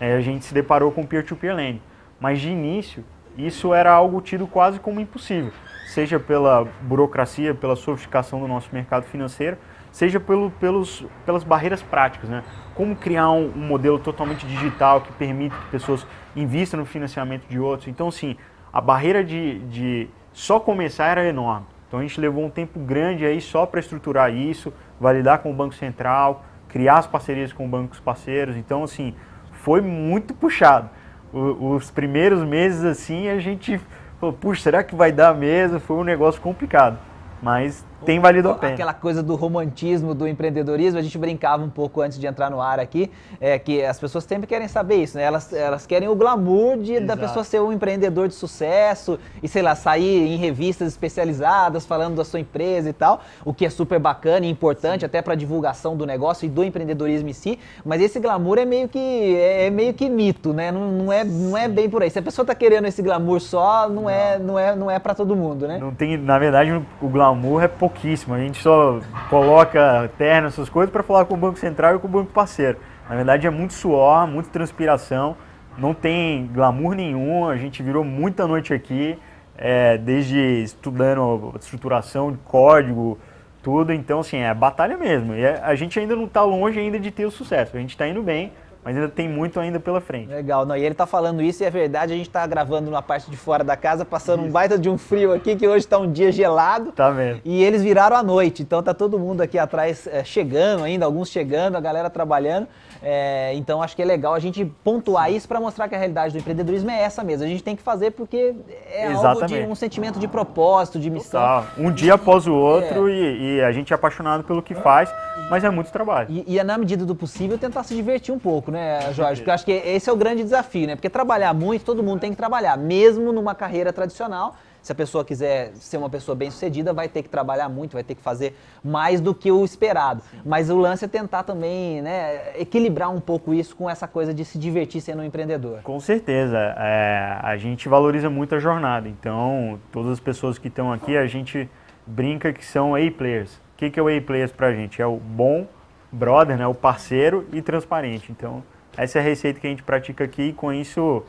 Aí 0.00 0.12
a 0.12 0.20
gente 0.20 0.44
se 0.44 0.54
deparou 0.54 0.92
com 0.92 1.04
peer-to-peer 1.04 1.54
lending. 1.54 1.82
Mas 2.20 2.40
de 2.40 2.48
início, 2.48 3.04
isso 3.36 3.74
era 3.74 3.92
algo 3.92 4.20
tido 4.20 4.46
quase 4.46 4.78
como 4.78 5.00
impossível, 5.00 5.52
seja 5.86 6.20
pela 6.20 6.66
burocracia, 6.82 7.54
pela 7.54 7.76
sofisticação 7.76 8.40
do 8.40 8.48
nosso 8.48 8.68
mercado 8.72 9.04
financeiro, 9.04 9.56
seja 9.90 10.20
pelo, 10.20 10.50
pelos, 10.52 11.04
pelas 11.24 11.42
barreiras 11.42 11.82
práticas, 11.82 12.28
né? 12.28 12.42
Como 12.74 12.94
criar 12.94 13.30
um, 13.30 13.52
um, 13.54 13.66
modelo 13.66 13.98
totalmente 13.98 14.46
digital 14.46 15.00
que 15.00 15.12
permite 15.12 15.56
que 15.56 15.66
pessoas 15.70 16.06
invistam 16.36 16.80
no 16.80 16.86
financiamento 16.86 17.46
de 17.48 17.58
outros. 17.58 17.88
Então, 17.88 18.10
sim, 18.10 18.36
a 18.72 18.80
barreira 18.80 19.24
de, 19.24 19.58
de 19.60 20.08
só 20.32 20.60
começar 20.60 21.06
era 21.06 21.24
enorme. 21.24 21.66
Então 21.88 22.00
a 22.00 22.02
gente 22.02 22.20
levou 22.20 22.44
um 22.44 22.50
tempo 22.50 22.78
grande 22.78 23.24
aí 23.24 23.40
só 23.40 23.64
para 23.64 23.80
estruturar 23.80 24.32
isso, 24.32 24.72
validar 25.00 25.38
com 25.38 25.50
o 25.50 25.54
Banco 25.54 25.74
Central, 25.74 26.44
criar 26.68 26.98
as 26.98 27.06
parcerias 27.06 27.52
com 27.52 27.66
bancos 27.66 27.98
parceiros. 27.98 28.56
Então, 28.56 28.84
assim, 28.84 29.14
foi 29.52 29.80
muito 29.80 30.34
puxado. 30.34 30.90
O, 31.32 31.74
os 31.74 31.90
primeiros 31.90 32.42
meses, 32.44 32.84
assim, 32.84 33.28
a 33.28 33.38
gente 33.38 33.80
falou, 34.20 34.34
puxa, 34.34 34.62
será 34.62 34.84
que 34.84 34.94
vai 34.94 35.10
dar 35.10 35.34
mesmo? 35.34 35.80
Foi 35.80 35.96
um 35.96 36.04
negócio 36.04 36.40
complicado. 36.40 36.98
Mas 37.42 37.84
tem 38.04 38.20
valido 38.20 38.50
a 38.50 38.54
pena. 38.54 38.74
Aquela 38.74 38.94
coisa 38.94 39.22
do 39.22 39.34
romantismo, 39.34 40.14
do 40.14 40.26
empreendedorismo, 40.26 40.98
a 40.98 41.02
gente 41.02 41.16
brincava 41.18 41.64
um 41.64 41.70
pouco 41.70 42.00
antes 42.00 42.18
de 42.18 42.26
entrar 42.26 42.50
no 42.50 42.60
ar 42.60 42.78
aqui, 42.78 43.10
é 43.40 43.58
que 43.58 43.82
as 43.82 43.98
pessoas 43.98 44.24
sempre 44.24 44.46
querem 44.46 44.68
saber 44.68 44.96
isso, 44.96 45.16
né? 45.16 45.24
Elas, 45.24 45.52
elas 45.52 45.86
querem 45.86 46.08
o 46.08 46.14
glamour 46.14 46.78
de, 46.78 47.00
da 47.00 47.16
pessoa 47.16 47.44
ser 47.44 47.60
um 47.60 47.72
empreendedor 47.72 48.28
de 48.28 48.34
sucesso 48.34 49.18
e, 49.42 49.48
sei 49.48 49.62
lá, 49.62 49.74
sair 49.74 50.28
em 50.28 50.36
revistas 50.36 50.88
especializadas 50.88 51.86
falando 51.86 52.16
da 52.16 52.24
sua 52.24 52.40
empresa 52.40 52.88
e 52.88 52.92
tal, 52.92 53.20
o 53.44 53.52
que 53.52 53.66
é 53.66 53.70
super 53.70 53.98
bacana 53.98 54.46
e 54.46 54.50
importante 54.50 55.00
Sim. 55.00 55.06
até 55.06 55.22
para 55.22 55.34
divulgação 55.34 55.96
do 55.96 56.06
negócio 56.06 56.46
e 56.46 56.48
do 56.48 56.62
empreendedorismo 56.62 57.28
em 57.28 57.32
si, 57.32 57.58
mas 57.84 58.00
esse 58.00 58.20
glamour 58.20 58.58
é 58.58 58.64
meio 58.64 58.88
que, 58.88 58.98
é, 59.36 59.66
é 59.66 59.70
meio 59.70 59.94
que 59.94 60.08
mito, 60.08 60.52
né? 60.52 60.70
Não, 60.70 60.90
não, 60.90 61.12
é, 61.12 61.24
não 61.24 61.56
é 61.56 61.68
bem 61.68 61.88
por 61.88 62.02
aí. 62.02 62.10
Se 62.10 62.18
a 62.18 62.22
pessoa 62.22 62.44
tá 62.44 62.54
querendo 62.54 62.86
esse 62.86 63.02
glamour 63.02 63.40
só, 63.40 63.88
não, 63.88 64.08
é, 64.08 64.38
não. 64.38 64.58
é, 64.58 64.58
não 64.58 64.58
é, 64.58 64.76
não 64.76 64.90
é 64.90 64.98
para 64.98 65.14
todo 65.14 65.34
mundo, 65.34 65.66
né? 65.66 65.78
Não 65.78 65.92
tem, 65.92 66.16
na 66.16 66.38
verdade, 66.38 66.72
o 67.00 67.08
glamour 67.08 67.62
é 67.62 67.68
pouco 67.68 67.87
pouquíssimo. 67.88 68.34
A 68.34 68.38
gente 68.38 68.62
só 68.62 69.00
coloca 69.30 70.10
terno, 70.18 70.48
essas 70.48 70.68
coisas, 70.68 70.92
para 70.92 71.02
falar 71.02 71.24
com 71.24 71.34
o 71.34 71.36
Banco 71.36 71.58
Central 71.58 71.96
e 71.96 71.98
com 71.98 72.06
o 72.06 72.10
Banco 72.10 72.30
Parceiro. 72.32 72.78
Na 73.08 73.16
verdade, 73.16 73.46
é 73.46 73.50
muito 73.50 73.72
suor, 73.72 74.26
muita 74.26 74.50
transpiração, 74.50 75.36
não 75.78 75.94
tem 75.94 76.46
glamour 76.52 76.94
nenhum. 76.94 77.48
A 77.48 77.56
gente 77.56 77.82
virou 77.82 78.04
muita 78.04 78.46
noite 78.46 78.74
aqui, 78.74 79.18
é, 79.56 79.96
desde 79.96 80.38
estudando 80.62 81.54
estruturação 81.58 82.30
de 82.30 82.38
código, 82.38 83.18
tudo. 83.62 83.92
Então, 83.92 84.20
assim, 84.20 84.38
é 84.38 84.52
batalha 84.52 84.96
mesmo. 84.96 85.34
E 85.34 85.46
a 85.46 85.74
gente 85.74 85.98
ainda 85.98 86.14
não 86.14 86.24
está 86.24 86.42
longe 86.42 86.78
ainda 86.78 87.00
de 87.00 87.10
ter 87.10 87.24
o 87.24 87.30
sucesso. 87.30 87.76
A 87.76 87.80
gente 87.80 87.90
está 87.90 88.06
indo 88.06 88.22
bem 88.22 88.52
mas 88.88 88.96
ainda 88.96 89.08
tem 89.10 89.28
muito 89.28 89.60
ainda 89.60 89.78
pela 89.78 90.00
frente. 90.00 90.30
Legal, 90.30 90.64
não, 90.64 90.74
e 90.74 90.80
ele 90.80 90.92
está 90.92 91.04
falando 91.04 91.42
isso 91.42 91.62
e 91.62 91.66
é 91.66 91.68
verdade, 91.68 92.14
a 92.14 92.16
gente 92.16 92.28
está 92.28 92.46
gravando 92.46 92.90
na 92.90 93.02
parte 93.02 93.30
de 93.30 93.36
fora 93.36 93.62
da 93.62 93.76
casa, 93.76 94.02
passando 94.02 94.40
isso. 94.40 94.48
um 94.48 94.50
baita 94.50 94.78
de 94.78 94.88
um 94.88 94.96
frio 94.96 95.34
aqui, 95.34 95.54
que 95.56 95.68
hoje 95.68 95.84
está 95.84 95.98
um 95.98 96.10
dia 96.10 96.32
gelado. 96.32 96.92
Tá 96.92 97.10
mesmo. 97.10 97.42
E 97.44 97.62
eles 97.62 97.82
viraram 97.82 98.16
à 98.16 98.22
noite, 98.22 98.62
então 98.62 98.82
tá 98.82 98.94
todo 98.94 99.18
mundo 99.18 99.42
aqui 99.42 99.58
atrás 99.58 100.06
é, 100.06 100.24
chegando 100.24 100.84
ainda, 100.84 101.04
alguns 101.04 101.28
chegando, 101.28 101.76
a 101.76 101.80
galera 101.80 102.08
trabalhando. 102.08 102.66
É, 103.02 103.52
então 103.54 103.82
acho 103.82 103.94
que 103.94 104.02
é 104.02 104.04
legal 104.04 104.34
a 104.34 104.38
gente 104.38 104.64
pontuar 104.64 105.30
isso 105.30 105.46
para 105.46 105.60
mostrar 105.60 105.88
que 105.88 105.94
a 105.94 105.98
realidade 105.98 106.32
do 106.32 106.38
empreendedorismo 106.38 106.90
é 106.90 107.00
essa 107.00 107.22
mesmo. 107.22 107.44
A 107.44 107.48
gente 107.48 107.62
tem 107.62 107.76
que 107.76 107.82
fazer 107.82 108.12
porque 108.12 108.54
é 108.90 109.12
Exatamente. 109.12 109.54
algo 109.54 109.66
de 109.66 109.72
um 109.72 109.74
sentimento 109.74 110.18
de 110.18 110.26
propósito, 110.26 110.98
de 110.98 111.10
missão. 111.10 111.40
Total. 111.40 111.66
Um 111.76 111.92
dia 111.92 112.14
após 112.14 112.46
o 112.46 112.54
outro 112.54 113.08
é. 113.08 113.12
e, 113.12 113.56
e, 113.56 113.62
a 113.62 113.70
gente 113.70 113.92
é 113.92 113.96
apaixonado 113.96 114.44
pelo 114.44 114.62
que 114.62 114.74
faz, 114.74 115.12
mas 115.50 115.62
é 115.62 115.70
muito 115.70 115.92
trabalho. 115.92 116.28
E, 116.30 116.44
e 116.54 116.58
é 116.58 116.64
na 116.64 116.76
medida 116.76 117.04
do 117.04 117.14
possível 117.14 117.56
tentar 117.58 117.84
se 117.84 117.94
divertir 117.94 118.34
um 118.34 118.38
pouco, 118.38 118.70
né, 118.70 118.77
Jorge? 119.12 119.40
Porque 119.40 119.50
eu 119.50 119.54
acho 119.54 119.64
que 119.64 119.72
esse 119.72 120.08
é 120.08 120.12
o 120.12 120.16
grande 120.16 120.42
desafio, 120.42 120.86
né? 120.86 120.96
Porque 120.96 121.10
trabalhar 121.10 121.54
muito, 121.54 121.84
todo 121.84 122.02
mundo 122.02 122.20
tem 122.20 122.30
que 122.30 122.36
trabalhar, 122.36 122.76
mesmo 122.76 123.32
numa 123.32 123.54
carreira 123.54 123.92
tradicional. 123.92 124.56
Se 124.80 124.92
a 124.92 124.94
pessoa 124.94 125.24
quiser 125.24 125.72
ser 125.74 125.96
uma 125.96 126.08
pessoa 126.08 126.34
bem 126.34 126.50
sucedida, 126.50 126.92
vai 126.92 127.08
ter 127.08 127.22
que 127.22 127.28
trabalhar 127.28 127.68
muito, 127.68 127.92
vai 127.92 128.04
ter 128.04 128.14
que 128.14 128.22
fazer 128.22 128.56
mais 128.82 129.20
do 129.20 129.34
que 129.34 129.50
o 129.50 129.64
esperado. 129.64 130.22
Sim. 130.30 130.40
Mas 130.46 130.70
o 130.70 130.78
lance 130.78 131.04
é 131.04 131.08
tentar 131.08 131.42
também 131.42 132.00
né, 132.00 132.58
equilibrar 132.58 133.10
um 133.10 133.20
pouco 133.20 133.52
isso 133.52 133.76
com 133.76 133.90
essa 133.90 134.06
coisa 134.06 134.32
de 134.32 134.44
se 134.44 134.58
divertir 134.58 135.00
sendo 135.00 135.20
um 135.20 135.24
empreendedor. 135.24 135.82
Com 135.82 135.98
certeza. 136.00 136.56
É, 136.78 137.38
a 137.42 137.56
gente 137.56 137.88
valoriza 137.88 138.30
muito 138.30 138.54
a 138.54 138.58
jornada. 138.58 139.08
Então, 139.08 139.78
todas 139.92 140.12
as 140.12 140.20
pessoas 140.20 140.58
que 140.58 140.68
estão 140.68 140.92
aqui, 140.92 141.16
a 141.16 141.26
gente 141.26 141.68
brinca 142.06 142.52
que 142.52 142.64
são 142.64 142.94
A-players. 142.94 143.56
O 143.56 143.60
que, 143.76 143.90
que 143.90 144.00
é 144.00 144.02
o 144.02 144.08
A-players 144.08 144.52
para 144.52 144.68
a 144.68 144.72
gente? 144.72 145.02
É 145.02 145.06
o 145.06 145.16
bom 145.16 145.66
brother, 146.10 146.56
né, 146.56 146.66
o 146.66 146.74
parceiro 146.74 147.46
e 147.52 147.62
transparente. 147.62 148.32
Então, 148.32 148.62
essa 148.96 149.18
é 149.18 149.20
a 149.20 149.24
receita 149.24 149.60
que 149.60 149.66
a 149.66 149.70
gente 149.70 149.82
pratica 149.82 150.24
aqui 150.24 150.42
e 150.42 150.52
com 150.52 150.72
isso 150.72 151.22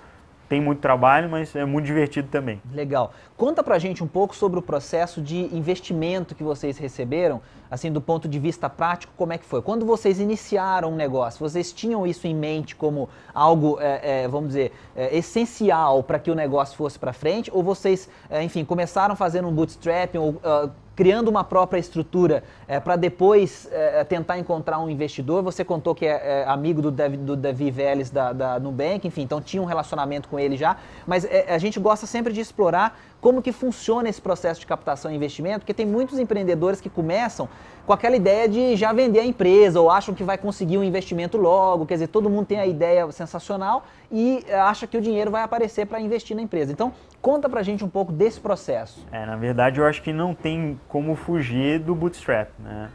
tem 0.49 0.59
muito 0.59 0.79
trabalho, 0.79 1.29
mas 1.29 1.55
é 1.55 1.63
muito 1.63 1.85
divertido 1.85 2.27
também. 2.27 2.59
Legal. 2.73 3.13
Conta 3.37 3.63
pra 3.63 3.77
gente 3.77 4.03
um 4.03 4.07
pouco 4.07 4.35
sobre 4.35 4.57
o 4.57 4.61
processo 4.61 5.21
de 5.21 5.55
investimento 5.55 6.33
que 6.33 6.43
vocês 6.43 6.79
receberam, 6.79 7.39
assim, 7.69 7.91
do 7.91 8.01
ponto 8.01 8.27
de 8.27 8.39
vista 8.39 8.67
prático, 8.67 9.13
como 9.15 9.31
é 9.31 9.37
que 9.37 9.45
foi? 9.45 9.61
Quando 9.61 9.85
vocês 9.85 10.19
iniciaram 10.19 10.91
um 10.91 10.95
negócio, 10.95 11.47
vocês 11.47 11.71
tinham 11.71 12.05
isso 12.05 12.25
em 12.25 12.33
mente 12.33 12.75
como 12.75 13.07
algo, 13.31 13.77
é, 13.79 14.23
é, 14.23 14.27
vamos 14.27 14.49
dizer, 14.49 14.73
é, 14.95 15.15
essencial 15.15 16.01
para 16.01 16.17
que 16.17 16.31
o 16.31 16.35
negócio 16.35 16.75
fosse 16.75 16.97
para 16.97 17.13
frente? 17.13 17.51
Ou 17.53 17.61
vocês, 17.61 18.09
enfim, 18.41 18.65
começaram 18.65 19.15
fazendo 19.15 19.47
um 19.47 19.53
bootstrapping 19.53 20.17
ou 20.17 20.29
uh, 20.29 20.71
criando 20.99 21.29
uma 21.29 21.45
própria 21.45 21.79
estrutura 21.79 22.43
é, 22.67 22.77
para 22.77 22.97
depois 22.97 23.69
é, 23.71 24.03
tentar 24.03 24.37
encontrar 24.37 24.79
um 24.79 24.89
investidor. 24.89 25.41
Você 25.43 25.63
contou 25.63 25.95
que 25.95 26.05
é, 26.05 26.41
é 26.41 26.45
amigo 26.45 26.81
do 26.81 26.91
Davi, 26.91 27.15
do 27.15 27.37
Davi 27.37 27.71
Vélez 27.71 28.09
da, 28.09 28.33
da 28.33 28.59
Nubank, 28.59 29.07
enfim, 29.07 29.21
então 29.21 29.39
tinha 29.39 29.63
um 29.63 29.65
relacionamento 29.65 30.27
com 30.27 30.37
ele 30.37 30.57
já. 30.57 30.75
Mas 31.07 31.23
é, 31.23 31.45
a 31.47 31.57
gente 31.57 31.79
gosta 31.79 32.05
sempre 32.05 32.33
de 32.33 32.41
explorar 32.41 32.99
como 33.21 33.41
que 33.41 33.51
funciona 33.51 34.07
esse 34.07 34.21
processo 34.21 34.59
de 34.59 34.67
captação 34.67 35.11
e 35.11 35.15
investimento, 35.15 35.59
porque 35.59 35.73
tem 35.73 35.85
muitos 35.85 36.19
empreendedores 36.19 36.79
que 36.79 36.89
começam 36.89 37.49
com 37.85 37.93
aquela 37.93 38.15
ideia 38.15 38.47
de 38.47 38.75
já 38.75 38.93
vender 38.93 39.19
a 39.19 39.25
empresa 39.25 39.81
ou 39.81 39.89
acham 39.89 40.13
que 40.13 40.23
vai 40.23 40.37
conseguir 40.37 40.77
um 40.77 40.83
investimento 40.83 41.37
logo, 41.37 41.85
quer 41.85 41.95
dizer, 41.95 42.07
todo 42.07 42.29
mundo 42.29 42.45
tem 42.45 42.59
a 42.59 42.65
ideia 42.65 43.11
sensacional 43.11 43.83
e 44.11 44.45
acha 44.51 44.87
que 44.87 44.97
o 44.97 45.01
dinheiro 45.01 45.31
vai 45.31 45.43
aparecer 45.43 45.85
para 45.85 45.99
investir 45.99 46.35
na 46.35 46.41
empresa. 46.41 46.71
Então, 46.71 46.93
conta 47.21 47.49
pra 47.49 47.63
gente 47.63 47.83
um 47.83 47.89
pouco 47.89 48.11
desse 48.11 48.39
processo. 48.39 49.05
É, 49.11 49.25
na 49.25 49.35
verdade, 49.35 49.79
eu 49.79 49.85
acho 49.85 50.01
que 50.01 50.13
não 50.13 50.33
tem 50.33 50.79
como 50.87 51.15
fugir 51.15 51.79
do 51.79 51.93
bootstrap, 51.95 52.49
né? 52.59 52.89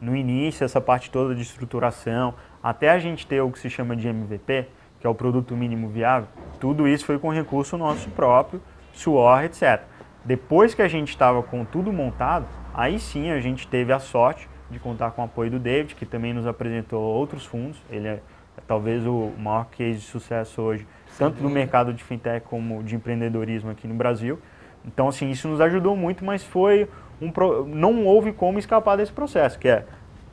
No 0.00 0.16
início, 0.16 0.64
essa 0.64 0.80
parte 0.80 1.10
toda 1.10 1.34
de 1.34 1.42
estruturação, 1.42 2.34
até 2.62 2.90
a 2.90 2.98
gente 2.98 3.26
ter 3.26 3.40
o 3.42 3.50
que 3.50 3.58
se 3.58 3.68
chama 3.68 3.94
de 3.94 4.08
MVP, 4.08 4.66
que 4.98 5.06
é 5.06 5.10
o 5.10 5.14
produto 5.14 5.56
mínimo 5.56 5.88
viável, 5.88 6.28
tudo 6.58 6.86
isso 6.86 7.04
foi 7.06 7.18
com 7.18 7.30
recurso 7.30 7.76
nosso 7.76 8.08
próprio, 8.10 8.62
suor, 8.92 9.44
etc. 9.44 9.82
Depois 10.24 10.74
que 10.74 10.82
a 10.82 10.88
gente 10.88 11.08
estava 11.08 11.42
com 11.42 11.64
tudo 11.64 11.92
montado, 11.92 12.46
aí 12.74 12.98
sim 12.98 13.30
a 13.30 13.40
gente 13.40 13.66
teve 13.66 13.92
a 13.92 13.98
sorte 13.98 14.48
de 14.70 14.78
contar 14.78 15.10
com 15.12 15.22
o 15.22 15.24
apoio 15.24 15.50
do 15.50 15.58
David, 15.58 15.94
que 15.94 16.06
também 16.06 16.32
nos 16.32 16.46
apresentou 16.46 17.02
outros 17.02 17.44
fundos. 17.44 17.80
Ele 17.90 18.06
é, 18.06 18.12
é 18.12 18.62
talvez 18.66 19.06
o 19.06 19.32
maior 19.38 19.66
case 19.66 19.98
de 19.98 20.04
sucesso 20.04 20.60
hoje, 20.62 20.86
tanto 21.18 21.42
no 21.42 21.50
mercado 21.50 21.92
de 21.92 22.04
fintech 22.04 22.46
como 22.46 22.82
de 22.82 22.94
empreendedorismo 22.94 23.70
aqui 23.70 23.88
no 23.88 23.94
Brasil. 23.94 24.38
Então, 24.84 25.08
assim, 25.08 25.30
isso 25.30 25.48
nos 25.48 25.60
ajudou 25.60 25.96
muito, 25.96 26.24
mas 26.24 26.42
foi 26.44 26.88
um 27.20 27.30
não 27.66 28.06
houve 28.06 28.32
como 28.32 28.58
escapar 28.58 28.96
desse 28.96 29.12
processo, 29.12 29.58
que 29.58 29.68
é 29.68 29.84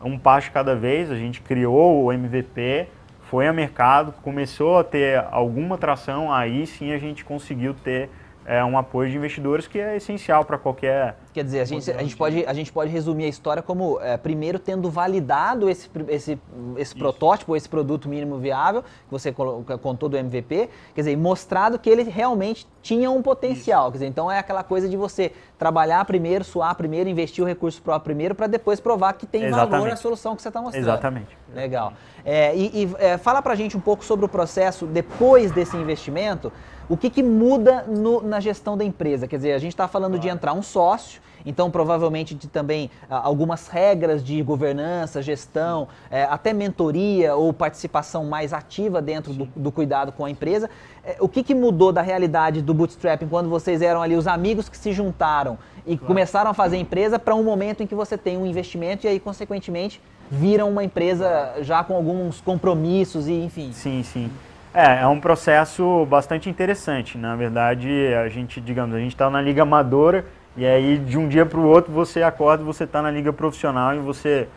um 0.02 0.18
passo 0.18 0.52
cada 0.52 0.76
vez. 0.76 1.12
A 1.12 1.16
gente 1.16 1.42
criou 1.42 2.06
o 2.06 2.14
MVP, 2.14 2.88
foi 3.24 3.48
a 3.48 3.54
mercado, 3.54 4.14
começou 4.22 4.78
a 4.80 4.84
ter 4.84 5.26
alguma 5.32 5.78
tração, 5.78 6.32
aí 6.32 6.66
sim 6.66 6.94
a 6.94 6.98
gente 6.98 7.26
conseguiu 7.26 7.74
ter 7.74 8.10
é 8.48 8.64
um 8.64 8.78
apoio 8.78 9.12
de 9.12 9.18
investidores 9.18 9.68
que 9.68 9.78
é 9.78 9.98
essencial 9.98 10.46
para 10.46 10.58
qualquer. 10.58 11.18
Quer 11.38 11.44
dizer, 11.44 11.60
a 11.60 11.66
gente, 11.66 11.92
a, 11.92 12.02
gente 12.02 12.18
pode, 12.18 12.46
a 12.48 12.54
gente 12.54 12.72
pode 12.74 12.90
resumir 12.90 13.26
a 13.26 13.28
história 13.28 13.62
como, 13.62 14.02
é, 14.02 14.18
primeiro, 14.18 14.58
tendo 14.58 14.90
validado 14.90 15.70
esse, 15.70 15.88
esse, 16.08 16.40
esse 16.78 16.96
protótipo, 16.96 17.56
esse 17.56 17.70
produto 17.70 18.10
mínimo 18.10 18.40
viável, 18.40 18.82
que 18.82 19.12
você 19.12 19.32
contou 19.32 20.10
do 20.10 20.18
MVP, 20.18 20.68
quer 20.96 21.02
dizer, 21.02 21.16
mostrado 21.16 21.78
que 21.78 21.92
ele 21.92 22.02
realmente 22.02 22.68
tinha 22.82 23.12
um 23.12 23.22
potencial. 23.22 23.92
Quer 23.92 23.98
dizer, 24.00 24.08
então 24.08 24.32
é 24.32 24.40
aquela 24.40 24.64
coisa 24.64 24.90
de 24.90 24.98
você 24.98 25.32
trabalhar 25.60 26.04
primeiro, 26.06 26.44
suar 26.44 26.74
primeiro, 26.74 27.08
investir 27.08 27.44
o 27.44 27.48
recurso 27.48 27.84
próprio 27.84 28.06
primeiro, 28.06 28.34
para 28.34 28.48
depois 28.48 28.80
provar 28.80 29.14
que 29.14 29.28
tem 29.28 29.44
Exatamente. 29.44 29.70
valor 29.70 29.90
a 29.92 29.96
solução 29.96 30.36
que 30.36 30.42
você 30.42 30.48
está 30.48 30.60
mostrando. 30.60 30.84
Exatamente. 30.84 31.38
Legal. 31.54 31.94
É, 32.26 32.56
e 32.56 32.84
e 32.84 32.96
é, 32.98 33.18
fala 33.20 33.44
para 33.44 33.54
a 33.54 33.56
gente 33.56 33.78
um 33.78 33.80
pouco 33.80 34.04
sobre 34.04 34.26
o 34.26 34.30
processo 34.30 34.88
depois 34.88 35.52
desse 35.52 35.78
investimento. 35.78 36.52
O 36.90 36.96
que, 36.96 37.10
que 37.10 37.22
muda 37.22 37.84
no, 37.84 38.22
na 38.22 38.40
gestão 38.40 38.78
da 38.78 38.84
empresa? 38.84 39.28
Quer 39.28 39.36
dizer, 39.36 39.54
a 39.54 39.60
gente 39.60 39.74
está 39.74 39.88
falando 39.88 40.14
claro. 40.14 40.22
de 40.22 40.30
entrar 40.30 40.54
um 40.54 40.64
sócio, 40.64 41.22
então 41.48 41.72
provavelmente 41.72 42.36
de 42.36 42.48
também 42.48 42.92
ah, 43.10 43.22
algumas 43.24 43.68
regras 43.68 44.24
de 44.24 44.42
governança, 44.44 45.22
gestão, 45.22 45.88
é, 46.12 46.24
até 46.24 46.54
mentoria 46.54 47.36
ou 47.36 47.54
participação 47.54 48.26
mais 48.26 48.54
ativa 48.54 49.02
dentro 49.02 49.34
do, 49.34 49.46
do, 49.56 49.72
cuidado 49.72 50.12
com 50.12 50.26
a 50.26 50.30
empresa. 50.30 50.70
É, 51.04 51.16
o 51.20 51.28
que, 51.30 51.42
que 51.42 51.56
mudou 51.56 51.92
da 51.92 52.02
realidade 52.02 52.62
do 52.62 52.74
bootstrapping 52.74 53.28
quando 53.28 53.50
vocês 53.50 53.82
eram 53.82 54.02
ali 54.02 54.16
os 54.16 54.28
amigos 54.28 54.68
que 54.68 54.78
se 54.78 54.92
juntaram 54.92 55.58
e 55.86 55.96
claro. 55.96 56.08
começaram 56.08 56.52
a 56.52 56.54
fazer 56.54 56.78
empresa 56.78 57.18
para 57.18 57.34
um 57.34 57.44
momento 57.44 57.82
em 57.82 57.88
que 57.88 57.96
você 57.96 58.18
tem 58.18 58.38
um 58.38 58.46
investimento 58.46 59.08
e 59.08 59.10
aí, 59.10 59.20
consequentemente, 59.20 60.02
viram 60.30 60.70
uma 60.70 60.84
empresa 60.84 61.54
já 61.62 61.84
com 61.84 61.96
alguns 61.96 62.42
compromissos 62.42 63.28
e 63.28 63.34
enfim. 63.34 63.72
Sim, 63.72 64.04
sim. 64.04 64.30
É, 64.74 65.02
é 65.02 65.08
um 65.08 65.20
processo 65.20 66.06
bastante 66.06 66.50
interessante. 66.50 67.18
Na 67.18 67.36
verdade, 67.36 67.90
a 68.14 68.28
gente, 68.28 68.60
digamos, 68.60 68.96
a 68.96 69.00
gente 69.00 69.14
está 69.14 69.30
na 69.30 69.42
liga 69.42 69.64
amadora 69.64 70.26
e 70.58 70.66
aí 70.66 70.98
de 70.98 71.18
um 71.18 71.28
dia 71.28 71.46
para 71.46 71.60
o 71.60 71.66
outro 71.66 71.94
você 71.94 72.24
acorda 72.24 72.64
você 72.64 72.84
está 72.84 73.02
na 73.02 73.12
liga 73.12 73.32
profissional 73.32 73.96
e 73.96 74.00
você 74.00 74.48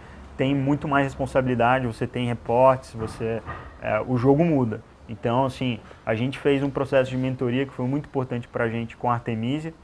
tem 0.40 0.54
muito 0.54 0.88
mais 0.88 1.04
responsabilidade, 1.04 1.87
você 1.87 2.07
tem 2.07 2.26
reportes, 2.26 2.95
você, 2.95 3.42
é, 3.83 4.00
o 4.00 4.16
jogo 4.16 4.42
muda. 4.42 4.80
Então, 5.07 5.45
assim, 5.45 5.78
a 6.07 6.14
gente 6.14 6.38
fez 6.38 6.62
um 6.62 6.71
processo 6.71 7.11
de 7.11 7.16
mentoria 7.19 7.66
que 7.66 7.73
foi 7.75 7.87
muito 7.87 8.07
importante 8.07 8.49
para 8.49 8.64
a 8.64 8.69
gente 8.71 8.97
com 8.97 9.11
a 9.11 9.12
Artemisia. 9.12 9.75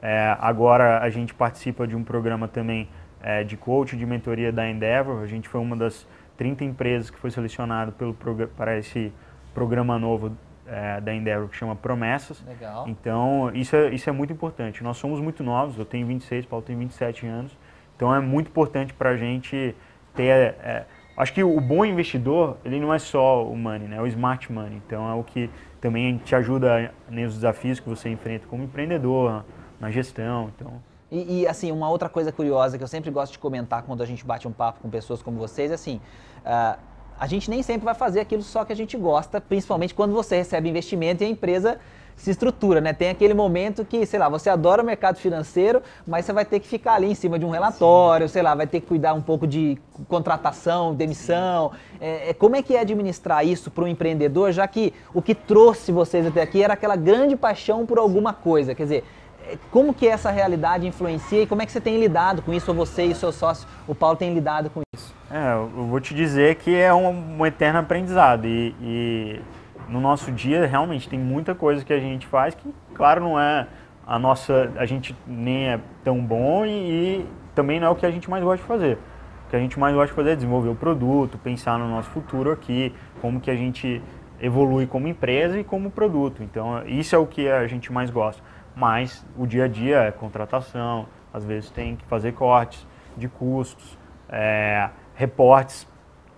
É, 0.00 0.34
agora 0.40 1.00
a 1.00 1.10
gente 1.10 1.34
participa 1.34 1.86
de 1.86 1.94
um 1.94 2.02
programa 2.02 2.48
também 2.48 2.88
é, 3.22 3.44
de 3.44 3.58
coach, 3.58 3.94
de 3.94 4.06
mentoria 4.06 4.50
da 4.50 4.66
Endeavor. 4.66 5.20
A 5.20 5.26
gente 5.26 5.50
foi 5.50 5.60
uma 5.60 5.76
das 5.76 6.06
30 6.38 6.64
empresas 6.64 7.10
que 7.10 7.18
foi 7.18 7.30
selecionado 7.30 7.92
pelo, 7.92 8.14
para 8.56 8.78
esse 8.78 9.12
programa 9.52 9.98
novo 9.98 10.32
é, 10.68 11.00
da 11.00 11.14
Endeavor 11.14 11.48
que 11.48 11.56
chama 11.56 11.74
Promessas. 11.74 12.42
Legal. 12.46 12.88
Então, 12.88 13.50
isso 13.54 13.74
é, 13.76 13.94
isso 13.94 14.08
é 14.08 14.12
muito 14.12 14.32
importante. 14.32 14.82
Nós 14.82 14.96
somos 14.96 15.20
muito 15.20 15.42
novos, 15.42 15.78
eu 15.78 15.84
tenho 15.84 16.06
26, 16.06 16.46
Paulo 16.46 16.64
tem 16.64 16.76
27 16.76 17.26
anos. 17.26 17.56
Então, 17.94 18.14
é 18.14 18.20
muito 18.20 18.48
importante 18.48 18.92
para 18.92 19.10
a 19.10 19.16
gente 19.16 19.74
ter... 20.14 20.54
É, 20.60 20.84
acho 21.16 21.32
que 21.32 21.42
o 21.42 21.60
bom 21.60 21.84
investidor, 21.84 22.58
ele 22.64 22.78
não 22.78 22.92
é 22.92 22.98
só 22.98 23.44
o 23.46 23.56
money, 23.56 23.88
né? 23.88 23.96
é 23.96 24.00
o 24.02 24.06
smart 24.06 24.52
money. 24.52 24.80
Então, 24.86 25.08
é 25.08 25.14
o 25.14 25.24
que 25.24 25.48
também 25.80 26.18
te 26.18 26.34
ajuda 26.34 26.92
nos 27.08 27.34
desafios 27.34 27.80
que 27.80 27.88
você 27.88 28.08
enfrenta 28.08 28.46
como 28.46 28.64
empreendedor, 28.64 29.44
na 29.80 29.90
gestão. 29.90 30.50
Então... 30.54 30.82
E, 31.10 31.42
e, 31.42 31.46
assim, 31.46 31.70
uma 31.70 31.88
outra 31.88 32.08
coisa 32.08 32.32
curiosa 32.32 32.76
que 32.76 32.82
eu 32.82 32.88
sempre 32.88 33.10
gosto 33.10 33.32
de 33.32 33.38
comentar 33.38 33.82
quando 33.82 34.02
a 34.02 34.06
gente 34.06 34.26
bate 34.26 34.48
um 34.48 34.52
papo 34.52 34.80
com 34.80 34.90
pessoas 34.90 35.22
como 35.22 35.38
vocês, 35.38 35.70
é 35.70 35.74
assim... 35.74 36.00
Uh, 36.44 36.95
a 37.18 37.26
gente 37.26 37.48
nem 37.50 37.62
sempre 37.62 37.84
vai 37.84 37.94
fazer 37.94 38.20
aquilo 38.20 38.42
só 38.42 38.64
que 38.64 38.72
a 38.72 38.76
gente 38.76 38.96
gosta, 38.96 39.40
principalmente 39.40 39.94
quando 39.94 40.12
você 40.12 40.36
recebe 40.36 40.68
investimento 40.68 41.22
e 41.22 41.26
a 41.26 41.28
empresa 41.28 41.78
se 42.16 42.30
estrutura, 42.30 42.80
né? 42.80 42.92
Tem 42.92 43.10
aquele 43.10 43.34
momento 43.34 43.84
que, 43.84 44.06
sei 44.06 44.18
lá, 44.18 44.28
você 44.28 44.48
adora 44.48 44.82
o 44.82 44.86
mercado 44.86 45.16
financeiro, 45.18 45.82
mas 46.06 46.24
você 46.24 46.32
vai 46.32 46.44
ter 46.44 46.60
que 46.60 46.66
ficar 46.66 46.94
ali 46.94 47.10
em 47.10 47.14
cima 47.14 47.38
de 47.38 47.44
um 47.44 47.50
relatório, 47.50 48.26
Sim. 48.26 48.32
sei 48.32 48.42
lá, 48.42 48.54
vai 48.54 48.66
ter 48.66 48.80
que 48.80 48.86
cuidar 48.86 49.12
um 49.12 49.20
pouco 49.20 49.46
de 49.46 49.78
contratação, 50.08 50.94
demissão. 50.94 51.72
É, 52.00 52.30
é 52.30 52.34
como 52.34 52.56
é 52.56 52.62
que 52.62 52.74
é 52.74 52.80
administrar 52.80 53.46
isso 53.46 53.70
para 53.70 53.84
o 53.84 53.88
empreendedor, 53.88 54.50
já 54.52 54.66
que 54.66 54.94
o 55.12 55.20
que 55.20 55.34
trouxe 55.34 55.92
vocês 55.92 56.26
até 56.26 56.40
aqui 56.40 56.62
era 56.62 56.72
aquela 56.72 56.96
grande 56.96 57.36
paixão 57.36 57.84
por 57.84 57.98
alguma 57.98 58.32
coisa? 58.32 58.74
Quer 58.74 58.84
dizer, 58.84 59.04
é, 59.46 59.58
como 59.70 59.92
que 59.92 60.08
essa 60.08 60.30
realidade 60.30 60.86
influencia 60.86 61.42
e 61.42 61.46
como 61.46 61.60
é 61.60 61.66
que 61.66 61.72
você 61.72 61.80
tem 61.80 61.98
lidado 61.98 62.40
com 62.40 62.52
isso, 62.52 62.70
ou 62.70 62.76
você 62.76 63.06
e 63.06 63.12
o 63.12 63.16
seu 63.16 63.30
sócio, 63.30 63.68
o 63.86 63.94
Paulo, 63.94 64.16
tem 64.16 64.32
lidado 64.32 64.70
com 64.70 64.80
isso? 64.94 65.15
É, 65.30 65.54
eu 65.54 65.86
vou 65.86 66.00
te 66.00 66.14
dizer 66.14 66.54
que 66.54 66.74
é 66.74 66.94
um, 66.94 67.38
um 67.38 67.46
eterno 67.46 67.80
aprendizado 67.80 68.46
e, 68.46 68.74
e, 68.80 69.40
no 69.88 70.00
nosso 70.00 70.30
dia 70.30 70.66
realmente 70.66 71.08
tem 71.08 71.18
muita 71.18 71.54
coisa 71.54 71.84
que 71.84 71.92
a 71.92 71.98
gente 71.98 72.26
faz 72.26 72.54
que, 72.54 72.72
claro, 72.94 73.20
não 73.20 73.40
é 73.40 73.66
a 74.06 74.18
nossa, 74.20 74.72
a 74.76 74.86
gente 74.86 75.16
nem 75.26 75.70
é 75.70 75.80
tão 76.04 76.24
bom 76.24 76.64
e, 76.64 76.70
e 76.70 77.26
também 77.56 77.80
não 77.80 77.88
é 77.88 77.90
o 77.90 77.96
que 77.96 78.06
a 78.06 78.10
gente 78.10 78.30
mais 78.30 78.44
gosta 78.44 78.58
de 78.58 78.68
fazer. 78.68 78.98
O 79.46 79.50
que 79.50 79.56
a 79.56 79.58
gente 79.58 79.78
mais 79.78 79.94
gosta 79.94 80.08
de 80.08 80.14
fazer 80.14 80.30
é 80.30 80.34
desenvolver 80.36 80.68
o 80.68 80.76
produto, 80.76 81.38
pensar 81.38 81.76
no 81.76 81.88
nosso 81.88 82.10
futuro 82.10 82.52
aqui, 82.52 82.94
como 83.20 83.40
que 83.40 83.50
a 83.50 83.56
gente 83.56 84.00
evolui 84.40 84.86
como 84.86 85.08
empresa 85.08 85.58
e 85.58 85.64
como 85.64 85.90
produto. 85.90 86.42
Então, 86.42 86.86
isso 86.86 87.16
é 87.16 87.18
o 87.18 87.26
que 87.26 87.48
a 87.48 87.66
gente 87.66 87.92
mais 87.92 88.10
gosta. 88.10 88.42
Mas 88.76 89.26
o 89.36 89.46
dia 89.46 89.64
a 89.64 89.68
dia 89.68 90.02
é 90.02 90.12
contratação, 90.12 91.06
às 91.32 91.44
vezes 91.44 91.70
tem 91.70 91.96
que 91.96 92.04
fazer 92.04 92.32
cortes 92.32 92.86
de 93.16 93.28
custos, 93.28 93.98
é, 94.28 94.90
reportes 95.16 95.86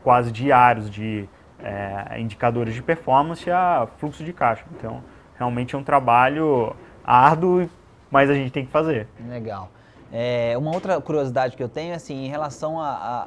quase 0.03 0.33
diários 0.33 0.89
de 0.89 1.29
é, 1.63 2.19
indicadores 2.21 2.75
de 2.75 2.83
performance 2.83 3.51
a 3.51 3.87
fluxo 3.99 4.25
de 4.25 4.33
caixa. 4.33 4.65
Então, 4.77 5.03
realmente 5.37 5.75
é 5.75 5.79
um 5.79 5.83
trabalho 5.85 6.75
árduo, 7.05 7.69
mas 8.11 8.31
a 8.31 8.35
gente 8.35 8.51
tem 8.51 8.65
que 8.65 8.71
fazer. 8.71 9.09
Legal. 9.29 9.69
É, 10.13 10.55
uma 10.57 10.73
outra 10.73 11.01
curiosidade 11.01 11.57
que 11.57 11.63
eu 11.63 11.69
tenho, 11.69 11.95
assim, 11.95 12.25
em 12.25 12.29
relação 12.29 12.81
a, 12.81 12.89
a 12.89 13.27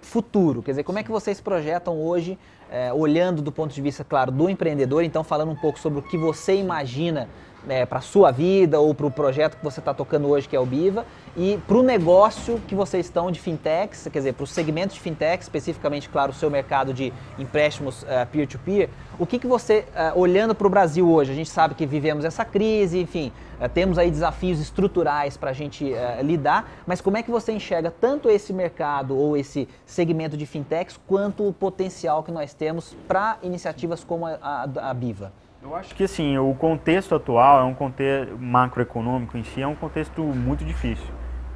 futuro, 0.00 0.62
quer 0.62 0.72
dizer, 0.72 0.82
como 0.82 0.98
é 0.98 1.02
que 1.02 1.10
vocês 1.10 1.40
projetam 1.40 2.00
hoje, 2.00 2.36
é, 2.70 2.92
olhando 2.92 3.40
do 3.40 3.52
ponto 3.52 3.72
de 3.72 3.80
vista, 3.80 4.02
claro, 4.02 4.32
do 4.32 4.50
empreendedor, 4.50 5.04
então 5.04 5.22
falando 5.22 5.52
um 5.52 5.56
pouco 5.56 5.78
sobre 5.78 6.00
o 6.00 6.02
que 6.02 6.18
você 6.18 6.56
imagina 6.56 7.28
é, 7.68 7.86
para 7.86 7.98
a 7.98 8.02
sua 8.02 8.30
vida 8.30 8.80
ou 8.80 8.94
para 8.94 9.06
o 9.06 9.10
projeto 9.10 9.56
que 9.56 9.64
você 9.64 9.80
está 9.80 9.94
tocando 9.94 10.28
hoje, 10.28 10.48
que 10.48 10.56
é 10.56 10.60
o 10.60 10.66
Biva, 10.66 11.04
e 11.36 11.58
para 11.66 11.76
o 11.76 11.82
negócio 11.82 12.60
que 12.66 12.74
vocês 12.74 13.06
estão 13.06 13.30
de 13.30 13.40
fintechs, 13.40 14.08
quer 14.12 14.18
dizer, 14.18 14.34
para 14.34 14.44
o 14.44 14.46
segmento 14.46 14.94
de 14.94 15.00
fintech, 15.00 15.42
especificamente, 15.42 16.08
claro, 16.08 16.32
o 16.32 16.34
seu 16.34 16.50
mercado 16.50 16.92
de 16.92 17.12
empréstimos 17.38 18.02
uh, 18.02 18.26
peer-to-peer, 18.30 18.88
o 19.18 19.26
que, 19.26 19.38
que 19.38 19.46
você, 19.46 19.86
uh, 20.14 20.18
olhando 20.18 20.54
para 20.54 20.66
o 20.66 20.70
Brasil 20.70 21.08
hoje, 21.08 21.32
a 21.32 21.34
gente 21.34 21.48
sabe 21.48 21.74
que 21.74 21.86
vivemos 21.86 22.24
essa 22.24 22.44
crise, 22.44 23.00
enfim, 23.00 23.32
uh, 23.60 23.68
temos 23.68 23.96
aí 23.96 24.10
desafios 24.10 24.60
estruturais 24.60 25.36
para 25.36 25.50
a 25.50 25.54
gente 25.54 25.92
lidar, 26.22 26.70
mas 26.86 27.00
como 27.00 27.16
é 27.16 27.22
que 27.22 27.30
você 27.30 27.52
enxerga 27.52 27.90
tanto 27.90 28.28
esse 28.28 28.52
mercado 28.52 29.16
ou 29.16 29.36
esse 29.36 29.68
segmento 29.86 30.36
de 30.36 30.44
fintechs, 30.44 30.98
quanto 31.06 31.46
o 31.46 31.52
potencial 31.52 32.22
que 32.22 32.30
nós 32.30 32.52
temos 32.52 32.96
para 33.08 33.38
iniciativas 33.42 34.04
como 34.04 34.26
a, 34.26 34.38
a, 34.42 34.90
a 34.90 34.94
Biva? 34.94 35.32
Eu 35.62 35.76
acho 35.76 35.94
que 35.94 36.02
assim, 36.02 36.36
o 36.38 36.52
contexto 36.54 37.14
atual 37.14 37.60
é 37.60 37.62
um 37.62 37.72
contexto 37.72 38.36
macroeconômico 38.36 39.38
em 39.38 39.44
si, 39.44 39.62
é 39.62 39.66
um 39.66 39.76
contexto 39.76 40.20
muito 40.20 40.64
difícil. 40.64 41.06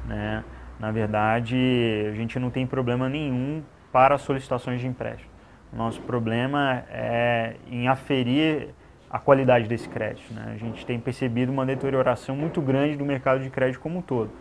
Né? 0.05 0.45
Na 0.79 0.91
verdade, 0.91 2.05
a 2.09 2.13
gente 2.13 2.39
não 2.39 2.49
tem 2.49 2.65
problema 2.65 3.09
nenhum 3.09 3.61
para 3.91 4.17
solicitações 4.17 4.79
de 4.79 4.87
empréstimo. 4.87 5.29
Nosso 5.73 6.01
problema 6.01 6.85
é 6.89 7.55
em 7.69 7.89
aferir 7.89 8.69
a 9.09 9.19
qualidade 9.19 9.67
desse 9.67 9.89
crédito. 9.89 10.33
Né? 10.33 10.53
A 10.55 10.57
gente 10.57 10.85
tem 10.85 10.97
percebido 10.97 11.51
uma 11.51 11.65
deterioração 11.65 12.33
muito 12.33 12.61
grande 12.61 12.95
do 12.95 13.03
mercado 13.03 13.43
de 13.43 13.49
crédito 13.49 13.81
como 13.81 13.99
um 13.99 14.01
todo. 14.01 14.31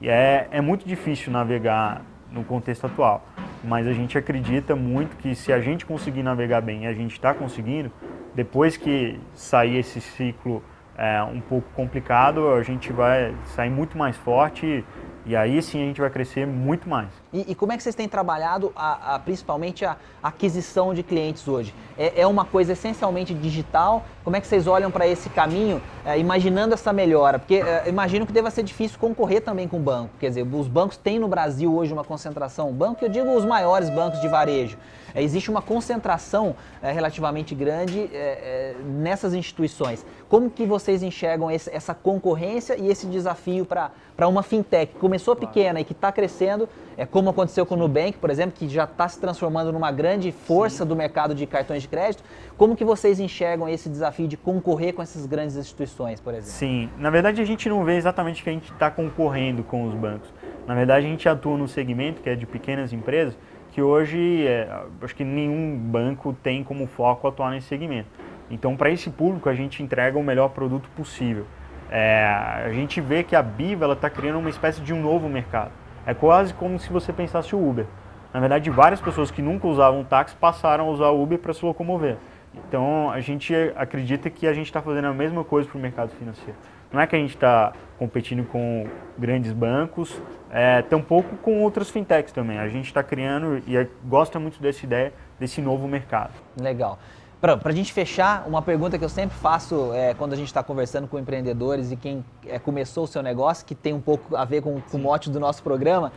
E 0.00 0.08
é, 0.08 0.48
é 0.50 0.62
muito 0.62 0.88
difícil 0.88 1.30
navegar 1.30 2.00
no 2.30 2.44
contexto 2.44 2.86
atual. 2.86 3.26
Mas 3.62 3.86
a 3.86 3.92
gente 3.92 4.16
acredita 4.16 4.74
muito 4.74 5.18
que 5.18 5.34
se 5.34 5.52
a 5.52 5.60
gente 5.60 5.84
conseguir 5.84 6.22
navegar 6.22 6.62
bem, 6.62 6.84
e 6.84 6.86
a 6.86 6.94
gente 6.94 7.12
está 7.12 7.34
conseguindo, 7.34 7.92
depois 8.34 8.76
que 8.76 9.18
sair 9.34 9.78
esse 9.78 10.00
ciclo 10.00 10.62
é, 10.96 11.22
um 11.22 11.40
pouco 11.40 11.68
complicado, 11.74 12.50
a 12.50 12.62
gente 12.62 12.92
vai 12.92 13.34
sair 13.54 13.70
muito 13.70 13.96
mais 13.96 14.16
forte 14.16 14.84
e 15.24 15.36
aí 15.36 15.62
sim 15.62 15.82
a 15.82 15.86
gente 15.86 16.00
vai 16.00 16.10
crescer 16.10 16.46
muito 16.46 16.88
mais. 16.88 17.21
E, 17.32 17.52
e 17.52 17.54
como 17.54 17.72
é 17.72 17.76
que 17.76 17.82
vocês 17.82 17.94
têm 17.94 18.06
trabalhado 18.06 18.72
a, 18.76 19.14
a, 19.14 19.18
principalmente 19.18 19.84
a 19.84 19.96
aquisição 20.22 20.92
de 20.92 21.02
clientes 21.02 21.48
hoje? 21.48 21.74
É, 21.96 22.20
é, 22.20 22.26
uma 22.26 22.44
coisa 22.44 22.72
essencialmente 22.72 23.32
digital? 23.32 24.04
Como 24.22 24.36
é 24.36 24.40
que 24.40 24.46
vocês 24.46 24.66
olham 24.66 24.90
para 24.90 25.06
esse 25.06 25.30
caminho, 25.30 25.80
é, 26.04 26.18
imaginando 26.18 26.74
essa 26.74 26.92
melhora? 26.92 27.38
Porque 27.38 27.56
é, 27.56 27.88
imagino 27.88 28.26
que 28.26 28.32
deva 28.32 28.50
ser 28.50 28.62
difícil 28.62 28.98
concorrer 28.98 29.40
também 29.40 29.66
com 29.66 29.78
o 29.78 29.80
banco. 29.80 30.10
Quer 30.20 30.28
dizer, 30.28 30.42
os 30.42 30.68
bancos 30.68 30.96
têm 30.96 31.18
no 31.18 31.28
Brasil 31.28 31.74
hoje 31.74 31.92
uma 31.92 32.04
concentração, 32.04 32.70
banco, 32.72 33.04
eu 33.04 33.08
digo 33.08 33.34
os 33.34 33.44
maiores 33.44 33.88
bancos 33.88 34.20
de 34.20 34.28
varejo. 34.28 34.76
É, 35.14 35.22
existe 35.22 35.50
uma 35.50 35.62
concentração 35.62 36.54
é, 36.82 36.90
relativamente 36.92 37.54
grande 37.54 38.10
é, 38.12 38.74
nessas 38.84 39.34
instituições. 39.34 40.04
Como 40.28 40.50
que 40.50 40.64
vocês 40.64 41.02
enxergam 41.02 41.50
esse, 41.50 41.70
essa 41.74 41.94
concorrência 41.94 42.76
e 42.76 42.88
esse 42.88 43.06
desafio 43.06 43.66
para 43.66 43.90
uma 44.28 44.42
fintech 44.42 44.94
que 44.94 44.98
começou 44.98 45.36
pequena 45.36 45.80
e 45.80 45.84
que 45.84 45.92
está 45.92 46.10
crescendo, 46.10 46.68
é, 46.96 47.04
como 47.04 47.21
aconteceu 47.30 47.64
com 47.66 47.74
o 47.74 47.78
Nubank, 47.78 48.18
por 48.18 48.30
exemplo, 48.30 48.54
que 48.58 48.68
já 48.68 48.84
está 48.84 49.08
se 49.08 49.20
transformando 49.20 49.72
numa 49.72 49.90
grande 49.90 50.32
força 50.32 50.84
Sim. 50.84 50.88
do 50.88 50.96
mercado 50.96 51.34
de 51.34 51.46
cartões 51.46 51.82
de 51.82 51.88
crédito. 51.88 52.22
Como 52.56 52.76
que 52.76 52.84
vocês 52.84 53.20
enxergam 53.20 53.68
esse 53.68 53.88
desafio 53.88 54.28
de 54.28 54.36
concorrer 54.36 54.94
com 54.94 55.02
essas 55.02 55.26
grandes 55.26 55.56
instituições, 55.56 56.20
por 56.20 56.32
exemplo? 56.32 56.50
Sim, 56.50 56.88
na 56.98 57.10
verdade 57.10 57.40
a 57.40 57.44
gente 57.44 57.68
não 57.68 57.84
vê 57.84 57.96
exatamente 57.96 58.42
que 58.42 58.50
a 58.50 58.52
gente 58.52 58.72
está 58.72 58.90
concorrendo 58.90 59.62
com 59.62 59.84
os 59.84 59.94
bancos. 59.94 60.32
Na 60.66 60.74
verdade 60.74 61.06
a 61.06 61.08
gente 61.08 61.28
atua 61.28 61.56
no 61.56 61.68
segmento 61.68 62.20
que 62.22 62.30
é 62.30 62.34
de 62.34 62.46
pequenas 62.46 62.92
empresas, 62.92 63.36
que 63.72 63.80
hoje 63.80 64.46
é, 64.46 64.68
acho 65.00 65.16
que 65.16 65.24
nenhum 65.24 65.76
banco 65.76 66.36
tem 66.42 66.62
como 66.62 66.86
foco 66.86 67.26
atuar 67.26 67.50
nesse 67.50 67.68
segmento. 67.68 68.08
Então, 68.50 68.76
para 68.76 68.90
esse 68.90 69.08
público, 69.08 69.48
a 69.48 69.54
gente 69.54 69.82
entrega 69.82 70.18
o 70.18 70.22
melhor 70.22 70.50
produto 70.50 70.86
possível. 70.94 71.46
É, 71.90 72.24
a 72.66 72.70
gente 72.72 73.00
vê 73.00 73.22
que 73.22 73.34
a 73.34 73.42
Biva 73.42 73.90
está 73.92 74.10
criando 74.10 74.38
uma 74.38 74.50
espécie 74.50 74.80
de 74.82 74.92
um 74.92 75.00
novo 75.00 75.26
mercado. 75.28 75.72
É 76.06 76.14
quase 76.14 76.52
como 76.54 76.78
se 76.78 76.90
você 76.90 77.12
pensasse 77.12 77.54
o 77.54 77.68
Uber. 77.68 77.86
Na 78.32 78.40
verdade, 78.40 78.70
várias 78.70 79.00
pessoas 79.00 79.30
que 79.30 79.42
nunca 79.42 79.66
usavam 79.66 80.02
táxi 80.04 80.34
passaram 80.36 80.88
a 80.88 80.90
usar 80.90 81.08
o 81.08 81.22
Uber 81.22 81.38
para 81.38 81.52
se 81.52 81.64
locomover. 81.64 82.16
Então, 82.54 83.10
a 83.10 83.20
gente 83.20 83.54
acredita 83.76 84.28
que 84.28 84.46
a 84.46 84.52
gente 84.52 84.66
está 84.66 84.80
fazendo 84.80 85.06
a 85.06 85.12
mesma 85.12 85.44
coisa 85.44 85.68
para 85.68 85.78
o 85.78 85.80
mercado 85.80 86.10
financeiro. 86.10 86.56
Não 86.92 87.00
é 87.00 87.06
que 87.06 87.16
a 87.16 87.18
gente 87.18 87.34
está 87.34 87.72
competindo 87.98 88.46
com 88.46 88.86
grandes 89.18 89.52
bancos, 89.52 90.20
é, 90.50 90.82
tampouco 90.82 91.36
com 91.36 91.62
outras 91.62 91.88
fintechs 91.88 92.32
também. 92.32 92.58
A 92.58 92.68
gente 92.68 92.86
está 92.86 93.02
criando 93.02 93.62
e 93.66 93.76
é, 93.76 93.88
gosta 94.04 94.38
muito 94.38 94.60
dessa 94.60 94.84
ideia 94.84 95.12
desse 95.40 95.62
novo 95.62 95.88
mercado. 95.88 96.32
Legal. 96.60 96.98
Para 97.42 97.58
a 97.64 97.72
gente 97.72 97.92
fechar, 97.92 98.46
uma 98.46 98.62
pergunta 98.62 98.96
que 98.96 99.04
eu 99.04 99.08
sempre 99.08 99.36
faço 99.36 99.92
é, 99.92 100.14
quando 100.14 100.32
a 100.32 100.36
gente 100.36 100.46
está 100.46 100.62
conversando 100.62 101.08
com 101.08 101.18
empreendedores 101.18 101.90
e 101.90 101.96
quem 101.96 102.24
é, 102.46 102.56
começou 102.56 103.02
o 103.02 103.06
seu 103.08 103.20
negócio, 103.20 103.66
que 103.66 103.74
tem 103.74 103.92
um 103.92 104.00
pouco 104.00 104.36
a 104.36 104.44
ver 104.44 104.62
com, 104.62 104.80
com 104.80 104.96
o 104.96 105.00
mote 105.00 105.28
do 105.28 105.40
nosso 105.40 105.60
programa, 105.60 106.12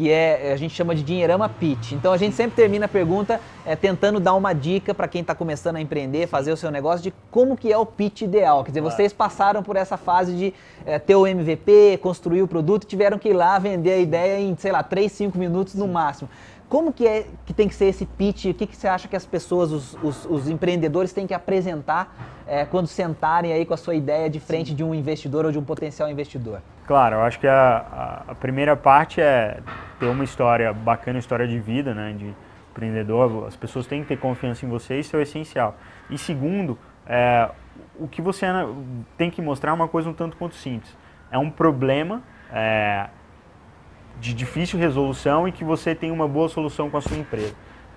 que 0.00 0.10
é 0.10 0.50
a 0.50 0.56
gente 0.56 0.74
chama 0.74 0.94
de 0.94 1.02
dinheirama 1.02 1.46
pitch. 1.46 1.92
Então 1.92 2.10
a 2.10 2.16
gente 2.16 2.34
sempre 2.34 2.56
termina 2.56 2.86
a 2.86 2.88
pergunta 2.88 3.38
é, 3.66 3.76
tentando 3.76 4.18
dar 4.18 4.32
uma 4.32 4.54
dica 4.54 4.94
para 4.94 5.06
quem 5.06 5.20
está 5.20 5.34
começando 5.34 5.76
a 5.76 5.80
empreender, 5.80 6.26
fazer 6.26 6.50
o 6.50 6.56
seu 6.56 6.70
negócio 6.70 7.02
de 7.02 7.12
como 7.30 7.54
que 7.54 7.70
é 7.70 7.76
o 7.76 7.84
pitch 7.84 8.22
ideal. 8.22 8.64
Quer 8.64 8.70
dizer, 8.70 8.80
claro. 8.80 8.96
vocês 8.96 9.12
passaram 9.12 9.62
por 9.62 9.76
essa 9.76 9.98
fase 9.98 10.34
de 10.34 10.54
é, 10.86 10.98
ter 10.98 11.14
o 11.14 11.26
MVP, 11.26 11.98
construir 11.98 12.40
o 12.40 12.48
produto, 12.48 12.86
tiveram 12.86 13.18
que 13.18 13.28
ir 13.28 13.34
lá 13.34 13.58
vender 13.58 13.92
a 13.92 13.98
ideia 13.98 14.40
em, 14.40 14.56
sei 14.56 14.72
lá, 14.72 14.82
3, 14.82 15.12
5 15.12 15.36
minutos 15.36 15.74
no 15.74 15.86
máximo. 15.86 16.30
Como 16.66 16.94
que, 16.94 17.06
é, 17.06 17.26
que 17.44 17.52
tem 17.52 17.68
que 17.68 17.74
ser 17.74 17.86
esse 17.86 18.06
pitch? 18.06 18.46
O 18.46 18.54
que, 18.54 18.66
que 18.66 18.76
você 18.76 18.88
acha 18.88 19.06
que 19.06 19.16
as 19.16 19.26
pessoas, 19.26 19.70
os, 19.70 19.98
os, 20.02 20.24
os 20.24 20.48
empreendedores 20.48 21.12
têm 21.12 21.26
que 21.26 21.34
apresentar 21.34 22.42
é, 22.46 22.64
quando 22.64 22.86
sentarem 22.86 23.52
aí 23.52 23.66
com 23.66 23.74
a 23.74 23.76
sua 23.76 23.94
ideia 23.94 24.30
de 24.30 24.40
frente 24.40 24.70
Sim. 24.70 24.76
de 24.76 24.82
um 24.82 24.94
investidor 24.94 25.44
ou 25.44 25.52
de 25.52 25.58
um 25.58 25.64
potencial 25.64 26.08
investidor? 26.08 26.62
Claro, 26.90 27.18
eu 27.18 27.22
acho 27.22 27.38
que 27.38 27.46
a, 27.46 28.24
a, 28.26 28.34
primeira 28.34 28.74
parte 28.74 29.20
é 29.20 29.60
ter 30.00 30.06
uma 30.06 30.24
história 30.24 30.72
bacana, 30.72 31.20
história 31.20 31.46
de 31.46 31.56
vida, 31.56 31.94
né, 31.94 32.12
de 32.18 32.34
empreendedor. 32.72 33.46
As 33.46 33.54
pessoas 33.54 33.86
têm 33.86 34.02
que 34.02 34.08
ter 34.08 34.16
confiança 34.16 34.66
em 34.66 34.68
você, 34.68 34.98
isso 34.98 35.14
é 35.14 35.20
o 35.20 35.22
essencial. 35.22 35.76
E 36.10 36.18
segundo, 36.18 36.76
é, 37.06 37.48
o 37.96 38.08
que 38.08 38.20
você 38.20 38.44
tem 39.16 39.30
que 39.30 39.40
mostrar 39.40 39.70
é 39.70 39.72
uma 39.72 39.86
coisa 39.86 40.10
um 40.10 40.12
tanto 40.12 40.36
quanto 40.36 40.56
simples. 40.56 40.92
É 41.30 41.38
um 41.38 41.48
problema 41.48 42.24
é, 42.52 43.06
de 44.18 44.34
difícil 44.34 44.76
resolução 44.76 45.46
e 45.46 45.52
que 45.52 45.62
você 45.62 45.94
tem 45.94 46.10
uma 46.10 46.26
boa 46.26 46.48
solução 46.48 46.90
com 46.90 46.96
a 46.96 47.00
sua 47.00 47.16
empresa. 47.16 47.54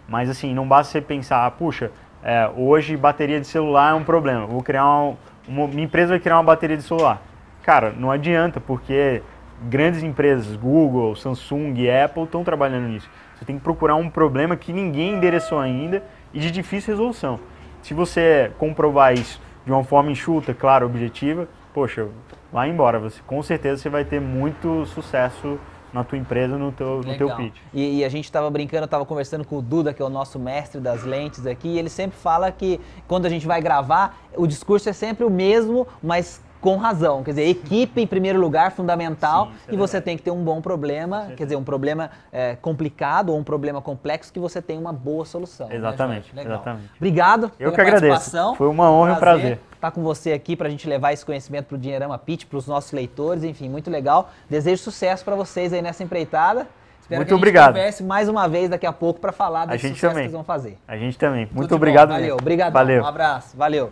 Mas 0.07 0.29
assim, 0.29 0.53
não 0.53 0.67
basta 0.67 0.91
você 0.91 1.01
pensar, 1.01 1.47
ah, 1.47 1.49
puxa, 1.49 1.89
é, 2.21 2.47
hoje 2.55 2.95
bateria 2.95 3.41
de 3.41 3.47
celular 3.47 3.93
é 3.93 3.95
um 3.95 4.03
problema, 4.03 4.45
vou 4.45 4.61
criar 4.61 4.85
uma, 4.85 5.17
uma, 5.47 5.67
minha 5.67 5.85
empresa 5.85 6.09
vai 6.09 6.19
criar 6.19 6.35
uma 6.37 6.43
bateria 6.43 6.77
de 6.77 6.83
celular. 6.83 7.32
Cara, 7.63 7.93
não 7.97 8.11
adianta, 8.11 8.59
porque 8.59 9.23
grandes 9.69 10.03
empresas, 10.03 10.55
Google, 10.55 11.15
Samsung, 11.15 11.89
Apple, 11.89 12.23
estão 12.23 12.43
trabalhando 12.43 12.89
nisso. 12.89 13.09
Você 13.35 13.45
tem 13.45 13.57
que 13.57 13.63
procurar 13.63 13.95
um 13.95 14.09
problema 14.09 14.55
que 14.55 14.73
ninguém 14.73 15.13
endereçou 15.13 15.59
ainda 15.59 16.03
e 16.33 16.39
de 16.39 16.51
difícil 16.51 16.93
resolução. 16.93 17.39
Se 17.81 17.93
você 17.93 18.51
comprovar 18.57 19.13
isso 19.13 19.41
de 19.65 19.71
uma 19.71 19.83
forma 19.83 20.11
enxuta, 20.11 20.53
clara, 20.53 20.85
objetiva, 20.85 21.47
poxa, 21.73 22.07
vai 22.51 22.69
embora. 22.69 22.99
Você, 22.99 23.21
com 23.25 23.41
certeza 23.41 23.81
você 23.81 23.89
vai 23.89 24.03
ter 24.03 24.19
muito 24.19 24.85
sucesso 24.87 25.57
na 25.93 26.03
tua 26.03 26.17
empresa, 26.17 26.57
no 26.57 26.71
teu, 26.71 27.01
no 27.01 27.17
teu 27.17 27.35
pitch. 27.35 27.55
E, 27.73 27.99
e 27.99 28.05
a 28.05 28.09
gente 28.09 28.25
estava 28.25 28.49
brincando, 28.49 28.85
estava 28.85 29.05
conversando 29.05 29.45
com 29.45 29.57
o 29.57 29.61
Duda, 29.61 29.93
que 29.93 30.01
é 30.01 30.05
o 30.05 30.09
nosso 30.09 30.39
mestre 30.39 30.81
das 30.81 31.03
lentes 31.03 31.45
aqui, 31.45 31.67
e 31.67 31.79
ele 31.79 31.89
sempre 31.89 32.17
fala 32.17 32.51
que 32.51 32.81
quando 33.07 33.25
a 33.25 33.29
gente 33.29 33.45
vai 33.45 33.61
gravar, 33.61 34.17
o 34.35 34.47
discurso 34.47 34.89
é 34.89 34.93
sempre 34.93 35.23
o 35.23 35.29
mesmo, 35.29 35.87
mas 36.01 36.41
com 36.63 36.77
razão. 36.77 37.21
Quer 37.23 37.31
dizer, 37.31 37.49
equipe 37.49 38.01
em 38.01 38.07
primeiro 38.07 38.39
lugar, 38.39 38.71
fundamental, 38.71 39.47
Sim, 39.47 39.53
é 39.67 39.73
e 39.73 39.77
você 39.77 39.99
tem 39.99 40.15
que 40.15 40.23
ter 40.23 40.31
um 40.31 40.41
bom 40.41 40.61
problema, 40.61 41.33
quer 41.35 41.43
dizer, 41.43 41.57
um 41.57 41.63
problema 41.63 42.09
é, 42.31 42.55
complicado 42.55 43.33
ou 43.33 43.37
um 43.37 43.43
problema 43.43 43.81
complexo 43.81 44.31
que 44.31 44.39
você 44.39 44.61
tem 44.61 44.79
uma 44.79 44.93
boa 44.93 45.25
solução. 45.25 45.67
Né, 45.67 45.75
exatamente, 45.75 46.33
né, 46.33 46.43
exatamente. 46.43 46.89
Obrigado 46.95 47.51
Eu 47.59 47.73
que 47.73 47.81
agradeço. 47.81 48.55
Foi 48.55 48.67
uma 48.69 48.89
honra 48.89 49.11
e 49.11 49.13
um 49.13 49.19
prazer 49.19 49.59
estar 49.75 49.91
com 49.91 50.01
você 50.01 50.31
aqui 50.31 50.55
para 50.55 50.69
a 50.69 50.71
gente 50.71 50.87
levar 50.87 51.11
esse 51.11 51.25
conhecimento 51.25 51.65
para 51.65 51.75
o 51.75 51.77
Dinheirama 51.77 52.17
Pitch, 52.17 52.45
para 52.45 52.57
os 52.57 52.65
nossos 52.65 52.93
leitores, 52.93 53.43
enfim, 53.43 53.67
muito 53.67 53.91
legal. 53.91 54.29
Desejo 54.49 54.81
sucesso 54.81 55.25
para 55.25 55.35
vocês 55.35 55.73
aí 55.73 55.81
nessa 55.81 56.01
empreitada. 56.01 56.65
Espero 57.01 57.19
Muito 57.19 57.27
que 57.27 57.33
a 57.33 57.35
gente 57.35 57.41
obrigado. 57.41 57.73
converse 57.73 58.01
mais 58.01 58.29
uma 58.29 58.47
vez 58.47 58.69
daqui 58.69 58.85
a 58.85 58.93
pouco 58.93 59.19
para 59.19 59.33
falar 59.33 59.65
desse 59.65 59.89
sucesso 59.89 60.01
também. 60.01 60.15
que 60.15 60.21
eles 60.21 60.31
vão 60.31 60.45
fazer. 60.45 60.77
A 60.87 60.95
gente 60.95 61.17
também. 61.17 61.49
Muito 61.51 61.67
Tudo 61.67 61.75
obrigado. 61.75 62.09
Valeu, 62.11 62.37
obrigado. 62.37 62.71
Valeu. 62.71 63.03
Um 63.03 63.05
abraço. 63.05 63.57
Valeu. 63.57 63.91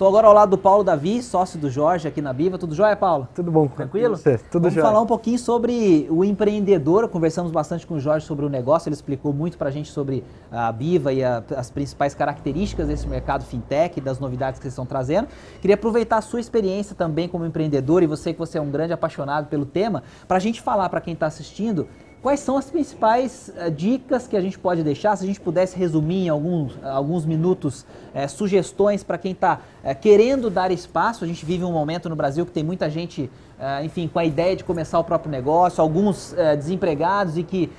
Estou 0.00 0.08
agora 0.08 0.28
ao 0.28 0.32
lado 0.32 0.48
do 0.48 0.56
Paulo 0.56 0.82
Davi, 0.82 1.22
sócio 1.22 1.58
do 1.58 1.68
Jorge 1.68 2.08
aqui 2.08 2.22
na 2.22 2.32
Biva. 2.32 2.56
Tudo 2.56 2.74
jóia, 2.74 2.96
Paulo? 2.96 3.28
Tudo 3.34 3.50
bom. 3.52 3.68
Tranquilo? 3.68 4.16
Você? 4.16 4.38
Tudo 4.38 4.62
Vamos 4.62 4.72
jóia. 4.72 4.86
falar 4.86 5.02
um 5.02 5.06
pouquinho 5.06 5.38
sobre 5.38 6.06
o 6.08 6.24
empreendedor. 6.24 7.06
Conversamos 7.06 7.52
bastante 7.52 7.86
com 7.86 7.96
o 7.96 8.00
Jorge 8.00 8.24
sobre 8.24 8.46
o 8.46 8.48
negócio. 8.48 8.88
Ele 8.88 8.94
explicou 8.94 9.30
muito 9.34 9.58
para 9.58 9.68
a 9.68 9.70
gente 9.70 9.92
sobre 9.92 10.24
a 10.50 10.72
Biva 10.72 11.12
e 11.12 11.22
a, 11.22 11.44
as 11.54 11.70
principais 11.70 12.14
características 12.14 12.88
desse 12.88 13.06
mercado 13.06 13.44
fintech 13.44 14.00
das 14.00 14.18
novidades 14.18 14.58
que 14.58 14.64
eles 14.64 14.72
estão 14.72 14.86
trazendo. 14.86 15.28
Queria 15.60 15.74
aproveitar 15.74 16.16
a 16.16 16.22
sua 16.22 16.40
experiência 16.40 16.96
também 16.96 17.28
como 17.28 17.44
empreendedor 17.44 18.02
e 18.02 18.06
você 18.06 18.32
que 18.32 18.38
você 18.38 18.56
é 18.56 18.60
um 18.62 18.70
grande 18.70 18.94
apaixonado 18.94 19.48
pelo 19.48 19.66
tema, 19.66 20.02
para 20.26 20.38
a 20.38 20.40
gente 20.40 20.62
falar 20.62 20.88
para 20.88 21.02
quem 21.02 21.12
está 21.12 21.26
assistindo 21.26 21.86
Quais 22.22 22.40
são 22.40 22.58
as 22.58 22.70
principais 22.70 23.50
uh, 23.56 23.70
dicas 23.70 24.26
que 24.26 24.36
a 24.36 24.42
gente 24.42 24.58
pode 24.58 24.82
deixar? 24.82 25.16
Se 25.16 25.24
a 25.24 25.26
gente 25.26 25.40
pudesse 25.40 25.74
resumir 25.78 26.26
em 26.26 26.28
alguns, 26.28 26.78
alguns 26.84 27.24
minutos 27.24 27.86
uh, 28.14 28.28
sugestões 28.28 29.02
para 29.02 29.16
quem 29.16 29.32
está 29.32 29.60
uh, 29.82 29.98
querendo 29.98 30.50
dar 30.50 30.70
espaço. 30.70 31.24
A 31.24 31.26
gente 31.26 31.46
vive 31.46 31.64
um 31.64 31.72
momento 31.72 32.10
no 32.10 32.16
Brasil 32.16 32.44
que 32.44 32.52
tem 32.52 32.62
muita 32.62 32.90
gente, 32.90 33.30
enfim, 33.84 34.08
com 34.08 34.18
a 34.18 34.24
ideia 34.24 34.54
de 34.54 34.64
começar 34.64 34.98
o 34.98 35.04
próprio 35.04 35.30
negócio, 35.30 35.82
alguns 35.82 36.34
desempregados 36.56 37.36
e 37.36 37.42
que 37.42 37.70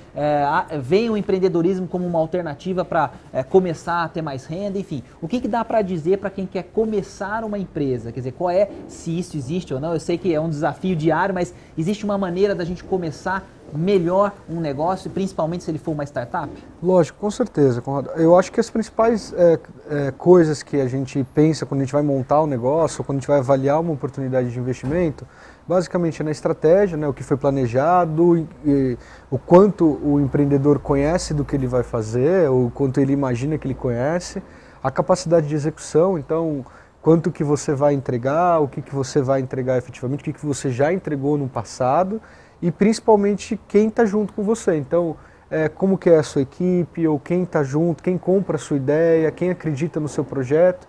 veem 0.80 1.10
o 1.10 1.16
empreendedorismo 1.16 1.88
como 1.88 2.06
uma 2.06 2.20
alternativa 2.20 2.84
para 2.84 3.10
começar 3.48 4.04
a 4.04 4.08
ter 4.08 4.22
mais 4.22 4.46
renda. 4.46 4.78
Enfim, 4.78 5.02
o 5.20 5.26
que, 5.26 5.40
que 5.40 5.48
dá 5.48 5.64
para 5.64 5.82
dizer 5.82 6.18
para 6.18 6.30
quem 6.30 6.46
quer 6.46 6.64
começar 6.64 7.42
uma 7.42 7.58
empresa? 7.58 8.12
Quer 8.12 8.20
dizer, 8.20 8.32
qual 8.32 8.50
é, 8.50 8.70
se 8.86 9.18
isso 9.18 9.36
existe 9.36 9.74
ou 9.74 9.80
não? 9.80 9.92
Eu 9.92 10.00
sei 10.00 10.16
que 10.16 10.32
é 10.32 10.40
um 10.40 10.48
desafio 10.48 10.94
diário, 10.94 11.34
mas 11.34 11.52
existe 11.76 12.04
uma 12.04 12.16
maneira 12.16 12.54
da 12.54 12.64
gente 12.64 12.84
começar 12.84 13.44
melhor 13.72 14.32
um 14.48 14.60
negócio, 14.60 15.10
principalmente 15.10 15.64
se 15.64 15.70
ele 15.70 15.78
for 15.78 15.92
uma 15.92 16.04
startup? 16.04 16.50
Lógico, 16.82 17.18
com 17.18 17.30
certeza, 17.30 17.80
Conrado. 17.80 18.10
Eu 18.16 18.36
acho 18.36 18.52
que 18.52 18.60
as 18.60 18.68
principais 18.68 19.32
é, 19.36 19.58
é, 19.88 20.10
coisas 20.10 20.62
que 20.62 20.80
a 20.80 20.86
gente 20.86 21.24
pensa 21.34 21.64
quando 21.64 21.80
a 21.80 21.84
gente 21.84 21.92
vai 21.92 22.02
montar 22.02 22.40
o 22.40 22.44
um 22.44 22.46
negócio, 22.46 23.02
quando 23.02 23.18
a 23.18 23.20
gente 23.20 23.28
vai 23.28 23.38
avaliar 23.38 23.80
uma 23.80 23.92
oportunidade 23.92 24.50
de 24.50 24.58
investimento, 24.58 25.26
basicamente 25.66 26.20
é 26.20 26.24
na 26.24 26.30
estratégia, 26.30 26.96
né, 26.96 27.06
o 27.06 27.12
que 27.12 27.22
foi 27.22 27.36
planejado, 27.36 28.36
e, 28.36 28.46
e, 28.64 28.98
o 29.30 29.38
quanto 29.38 29.98
o 30.02 30.20
empreendedor 30.20 30.78
conhece 30.78 31.32
do 31.32 31.44
que 31.44 31.56
ele 31.56 31.66
vai 31.66 31.82
fazer, 31.82 32.50
o 32.50 32.70
quanto 32.74 33.00
ele 33.00 33.12
imagina 33.12 33.56
que 33.56 33.66
ele 33.66 33.74
conhece, 33.74 34.42
a 34.82 34.90
capacidade 34.90 35.46
de 35.46 35.54
execução, 35.54 36.18
então 36.18 36.64
quanto 37.00 37.30
que 37.30 37.42
você 37.42 37.74
vai 37.74 37.94
entregar, 37.94 38.60
o 38.60 38.68
que, 38.68 38.82
que 38.82 38.94
você 38.94 39.20
vai 39.20 39.40
entregar 39.40 39.78
efetivamente, 39.78 40.20
o 40.20 40.24
que, 40.24 40.32
que 40.32 40.44
você 40.44 40.70
já 40.70 40.92
entregou 40.92 41.36
no 41.38 41.48
passado 41.48 42.20
e 42.62 42.70
principalmente 42.70 43.60
quem 43.68 43.88
está 43.88 44.04
junto 44.04 44.32
com 44.32 44.44
você. 44.44 44.76
Então, 44.76 45.16
é, 45.50 45.68
como 45.68 45.98
que 45.98 46.08
é 46.08 46.16
a 46.16 46.22
sua 46.22 46.42
equipe, 46.42 47.06
ou 47.06 47.18
quem 47.18 47.42
está 47.42 47.62
junto, 47.62 48.02
quem 48.02 48.16
compra 48.16 48.56
a 48.56 48.58
sua 48.58 48.76
ideia, 48.78 49.30
quem 49.30 49.50
acredita 49.50 50.00
no 50.00 50.08
seu 50.08 50.24
projeto. 50.24 50.86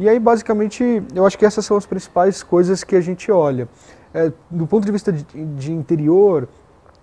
E 0.00 0.08
aí, 0.08 0.18
basicamente, 0.18 1.02
eu 1.14 1.26
acho 1.26 1.38
que 1.38 1.44
essas 1.44 1.64
são 1.64 1.76
as 1.76 1.84
principais 1.84 2.42
coisas 2.42 2.82
que 2.82 2.96
a 2.96 3.00
gente 3.00 3.30
olha. 3.30 3.68
É, 4.12 4.32
do 4.50 4.66
ponto 4.66 4.84
de 4.84 4.90
vista 4.90 5.12
de, 5.12 5.22
de 5.22 5.72
interior, 5.72 6.48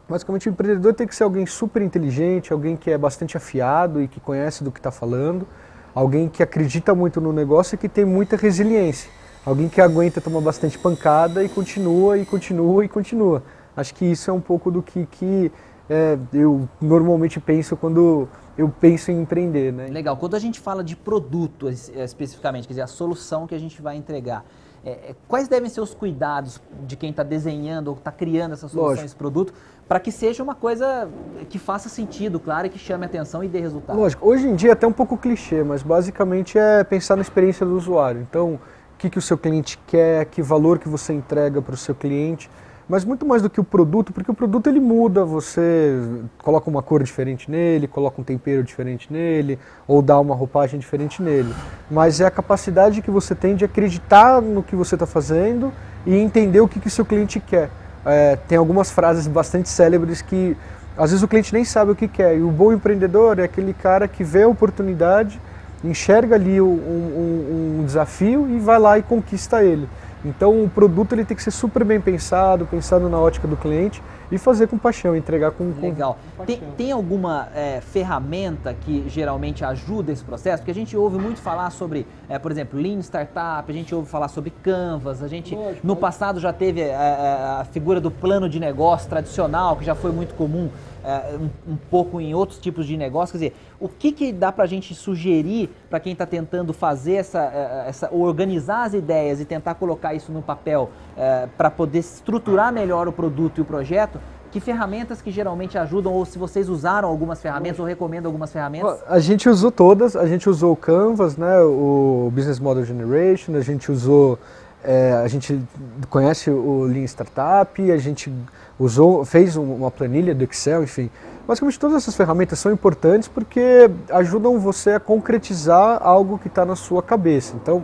basicamente 0.10 0.50
o 0.50 0.52
empreendedor 0.52 0.94
tem 0.94 1.08
que 1.08 1.16
ser 1.16 1.24
alguém 1.24 1.46
super 1.46 1.82
inteligente, 1.82 2.52
alguém 2.52 2.76
que 2.76 2.90
é 2.90 2.98
bastante 2.98 3.38
afiado 3.38 4.02
e 4.02 4.08
que 4.08 4.20
conhece 4.20 4.64
do 4.64 4.72
que 4.72 4.80
está 4.80 4.92
falando, 4.92 5.48
alguém 5.94 6.28
que 6.28 6.44
acredita 6.44 6.94
muito 6.94 7.22
no 7.22 7.32
negócio 7.32 7.76
e 7.76 7.78
que 7.78 7.88
tem 7.88 8.04
muita 8.04 8.36
resiliência, 8.36 9.10
alguém 9.46 9.70
que 9.70 9.80
aguenta 9.80 10.20
tomar 10.20 10.42
bastante 10.42 10.78
pancada 10.78 11.44
e 11.44 11.48
continua 11.48 12.18
e 12.18 12.26
continua 12.26 12.84
e 12.84 12.90
continua. 12.90 13.44
Acho 13.78 13.94
que 13.94 14.06
isso 14.06 14.32
é 14.32 14.34
um 14.34 14.42
pouco 14.42 14.72
do 14.72 14.82
que, 14.82 15.06
que 15.06 15.52
é, 15.88 16.18
eu 16.34 16.68
normalmente 16.82 17.40
penso 17.40 17.78
quando 17.78 18.28
eu 18.58 18.68
penso 18.68 19.12
em 19.12 19.22
empreender. 19.22 19.72
Né? 19.72 19.88
Legal. 19.88 20.18
Quando 20.18 20.36
a 20.36 20.40
gente 20.40 20.60
fala 20.60 20.84
de 20.84 20.96
produto 20.96 21.70
especificamente, 21.70 22.68
quer 22.68 22.74
dizer, 22.74 22.82
a 22.82 22.88
solução 22.88 23.46
que 23.46 23.54
a 23.54 23.60
gente 23.60 23.80
vai 23.80 23.96
entregar, 23.96 24.44
é, 24.84 25.12
é 25.12 25.16
quais 25.28 25.48
devem 25.48 25.70
ser 25.70 25.80
os 25.80 25.94
cuidados 25.94 26.60
de 26.88 26.96
quem 26.96 27.12
está 27.12 27.22
desenhando 27.22 27.90
ou 27.90 27.94
está 27.94 28.12
criando 28.12 28.54
essa 28.54 28.68
solução, 28.68 28.90
Lógico. 28.90 29.06
esse 29.06 29.16
produto, 29.16 29.54
para 29.88 30.00
que 30.00 30.12
seja 30.12 30.42
uma 30.42 30.56
coisa 30.56 31.08
que 31.48 31.60
faça 31.60 31.88
sentido, 31.88 32.40
claro, 32.40 32.66
e 32.66 32.70
que 32.72 32.80
chame 32.80 33.06
atenção 33.06 33.44
e 33.44 33.48
dê 33.48 33.60
resultado? 33.60 33.96
Lógico. 33.96 34.28
Hoje 34.28 34.48
em 34.48 34.56
dia 34.56 34.72
é 34.72 34.74
até 34.74 34.88
um 34.88 34.92
pouco 34.92 35.16
clichê, 35.18 35.64
mas 35.64 35.84
basicamente 35.84 36.58
é 36.58 36.84
pensar 36.84 37.16
na 37.16 37.22
experiência 37.22 37.64
do 37.64 37.78
usuário. 37.78 38.22
Então, 38.22 38.56
o 38.56 38.98
que, 38.98 39.08
que 39.08 39.20
o 39.20 39.22
seu 39.22 39.38
cliente 39.38 39.78
quer, 39.86 40.26
que 40.26 40.42
valor 40.42 40.80
que 40.80 40.90
você 40.90 41.14
entrega 41.14 41.62
para 41.62 41.76
o 41.76 41.78
seu 41.78 41.94
cliente 41.94 42.50
mas 42.90 43.04
muito 43.04 43.26
mais 43.26 43.42
do 43.42 43.50
que 43.50 43.60
o 43.60 43.64
produto, 43.64 44.14
porque 44.14 44.32
o 44.32 44.34
produto 44.34 44.68
ele 44.68 44.80
muda, 44.80 45.26
você 45.26 46.00
coloca 46.42 46.70
uma 46.70 46.82
cor 46.82 47.04
diferente 47.04 47.52
nele, 47.52 47.88
coloca 47.88 48.22
um 48.22 48.24
tempero 48.24 48.64
diferente 48.64 49.12
nele, 49.12 49.60
ou 49.88 50.02
dá 50.02 50.18
uma 50.20 50.34
roupagem 50.34 50.80
diferente 50.80 51.22
nele. 51.22 51.54
Mas 51.92 52.22
é 52.22 52.26
a 52.26 52.32
capacidade 52.32 53.02
que 53.02 53.12
você 53.12 53.36
tem 53.36 53.56
de 53.56 53.66
acreditar 53.66 54.42
no 54.42 54.64
que 54.64 54.76
você 54.76 54.96
está 54.96 55.06
fazendo 55.06 55.74
e 56.06 56.16
entender 56.16 56.62
o 56.62 56.68
que, 56.68 56.80
que 56.80 56.90
seu 56.90 57.06
cliente 57.06 57.40
quer. 57.40 57.70
É, 58.06 58.38
tem 58.48 58.58
algumas 58.58 58.90
frases 58.90 59.28
bastante 59.28 59.68
célebres 59.68 60.22
que 60.22 60.56
às 60.98 61.12
vezes 61.12 61.22
o 61.22 61.28
cliente 61.28 61.54
nem 61.54 61.66
sabe 61.66 61.92
o 61.92 61.96
que 61.96 62.08
quer. 62.08 62.38
E 62.38 62.42
o 62.42 62.50
bom 62.50 62.72
empreendedor 62.72 63.38
é 63.38 63.44
aquele 63.44 63.74
cara 63.74 64.08
que 64.08 64.24
vê 64.24 64.44
a 64.44 64.48
oportunidade, 64.48 65.40
enxerga 65.84 66.36
ali 66.36 66.60
um, 66.62 66.66
um, 66.66 67.80
um 67.80 67.86
desafio 67.86 68.50
e 68.50 68.60
vai 68.60 68.80
lá 68.80 68.98
e 68.98 69.04
conquista 69.04 69.62
ele. 69.64 69.88
Então 70.26 70.64
o 70.64 70.70
produto 70.70 71.14
ele 71.14 71.24
tem 71.24 71.36
que 71.38 71.44
ser 71.44 71.52
super 71.52 71.84
bem 71.84 72.02
pensado, 72.02 72.66
pensado 72.66 73.08
na 73.08 73.20
ótica 73.20 73.48
do 73.48 73.56
cliente 73.56 74.02
e 74.32 74.38
fazer 74.38 74.68
com 74.68 74.78
paixão, 74.78 75.16
entregar 75.16 75.52
com, 75.52 75.72
com 75.72 75.82
Legal. 75.82 76.18
Com 76.36 76.46
tem, 76.46 76.62
tem, 76.76 76.92
alguma 76.92 77.48
é, 77.56 77.80
ferramenta 77.80 78.74
que 78.74 79.08
geralmente 79.08 79.64
ajuda 79.64 80.12
esse 80.12 80.24
processo? 80.24 80.58
Porque 80.58 80.72
a 80.72 80.76
gente 80.76 80.98
ouve 80.98 81.18
muito 81.18 81.40
falar 81.40 81.70
sobre, 81.70 82.06
é, 82.28 82.38
por 82.38 82.52
exemplo, 82.52 82.80
Lean 82.80 83.00
Startup, 83.00 83.64
a 83.68 83.74
gente 83.74 83.94
ouve 83.96 84.10
falar 84.10 84.28
sobre 84.28 84.52
Canvas, 84.62 85.24
a 85.24 85.28
gente 85.28 85.56
Lógico, 85.56 85.86
no 85.86 85.96
passado 85.96 86.40
já 86.40 86.52
teve 86.52 86.82
a, 86.82 86.86
é, 86.86 86.90
é, 86.90 87.62
a 87.62 87.66
figura 87.72 88.02
do 88.02 88.12
plano 88.12 88.50
de 88.50 88.60
negócio 88.60 89.10
tradicional, 89.10 89.76
que 89.78 89.86
já 89.86 89.96
foi 89.96 90.12
muito 90.12 90.34
comum 90.36 90.70
é, 91.04 91.38
um, 91.38 91.74
um, 91.74 91.78
pouco 91.90 92.20
em 92.20 92.34
outros 92.34 92.60
tipos 92.60 92.86
de 92.86 92.98
negócio. 92.98 93.34
Quer 93.34 93.50
dizer, 93.50 93.56
o 93.80 93.88
que, 93.88 94.12
que 94.12 94.32
dá 94.32 94.52
para 94.52 94.64
a 94.64 94.68
gente 94.68 94.94
sugerir 94.94 95.70
para 95.90 96.00
quem 96.00 96.14
está 96.14 96.26
tentando 96.26 96.74
fazer 96.74 97.14
essa, 97.14 97.40
é, 97.40 97.86
essa, 97.90 98.14
organizar 98.14 98.84
as 98.84 98.94
ideias 98.94 99.40
e 99.40 99.46
tentar 99.46 99.76
colocar 99.76 100.14
isso 100.14 100.32
no 100.32 100.42
papel 100.42 100.90
é, 101.16 101.48
para 101.58 101.70
poder 101.70 102.00
estruturar 102.00 102.72
melhor 102.72 103.08
o 103.08 103.12
produto 103.12 103.60
e 103.60 103.62
o 103.62 103.66
projeto? 103.66 104.20
Que 104.52 104.62
ferramentas 104.62 105.22
que 105.22 105.30
geralmente 105.30 105.78
ajudam, 105.78 106.14
ou 106.14 106.26
se 106.26 106.40
vocês 106.40 106.70
usaram 106.70 107.10
algumas 107.10 107.42
ferramentas 107.42 107.80
ou 107.80 107.86
recomendam 107.86 108.30
algumas 108.30 108.52
ferramentas? 108.52 109.04
A 109.06 109.20
gente 109.20 109.50
usou 109.50 109.72
todas, 109.72 110.16
a 110.16 110.26
gente 110.26 110.50
usou 110.50 110.72
o 110.72 110.76
Canvas, 110.76 111.36
né, 111.36 111.60
o 111.60 112.32
Business 112.34 112.60
Model 112.60 112.86
Generation, 112.86 113.56
a 113.56 113.62
gente 113.62 113.92
usou, 113.92 114.40
é, 114.88 115.12
a 115.12 115.28
gente 115.28 115.62
conhece 116.10 116.50
o 116.50 116.84
Lean 116.84 117.04
Startup, 117.04 117.92
a 117.92 117.98
gente 117.98 118.34
usou, 118.80 119.26
fez 119.26 119.58
uma 119.58 119.92
planilha 119.92 120.34
do 120.34 120.46
Excel, 120.46 120.82
enfim. 120.82 121.10
Basicamente 121.46 121.78
todas 121.78 121.98
essas 121.98 122.16
ferramentas 122.16 122.58
são 122.58 122.72
importantes 122.72 123.28
porque 123.28 123.90
ajudam 124.10 124.58
você 124.58 124.92
a 124.92 125.00
concretizar 125.00 126.00
algo 126.02 126.40
que 126.40 126.48
está 126.48 126.66
na 126.66 126.78
sua 126.78 127.04
cabeça. 127.04 127.54
Então, 127.62 127.84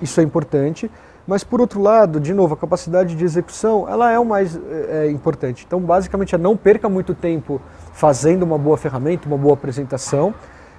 isso 0.00 0.18
é 0.20 0.24
importante. 0.24 0.90
Mas 1.26 1.44
por 1.44 1.60
outro 1.60 1.82
lado, 1.82 2.18
de 2.18 2.32
novo, 2.32 2.54
a 2.54 2.56
capacidade 2.56 3.14
de 3.14 3.22
execução, 3.22 3.86
ela 3.86 4.10
é 4.10 4.18
o 4.18 4.24
mais 4.24 4.56
é, 4.56 5.06
é 5.06 5.10
importante. 5.10 5.66
Então, 5.66 5.78
basicamente, 5.78 6.34
é 6.34 6.38
não 6.38 6.56
perca 6.56 6.88
muito 6.88 7.14
tempo 7.14 7.60
fazendo 7.92 8.42
uma 8.42 8.56
boa 8.56 8.78
ferramenta, 8.78 9.28
uma 9.28 9.36
boa 9.36 9.52
apresentação, 9.52 10.34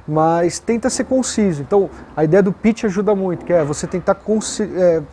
mas 0.08 0.58
tenta 0.58 0.90
ser 0.90 1.04
conciso. 1.04 1.62
Então, 1.62 1.88
a 2.18 2.24
ideia 2.24 2.42
do 2.42 2.52
pitch 2.52 2.86
ajuda 2.86 3.14
muito, 3.14 3.46
que 3.46 3.54
é 3.54 3.64
você 3.64 3.86
tentar 3.86 4.18
é, 4.76 5.04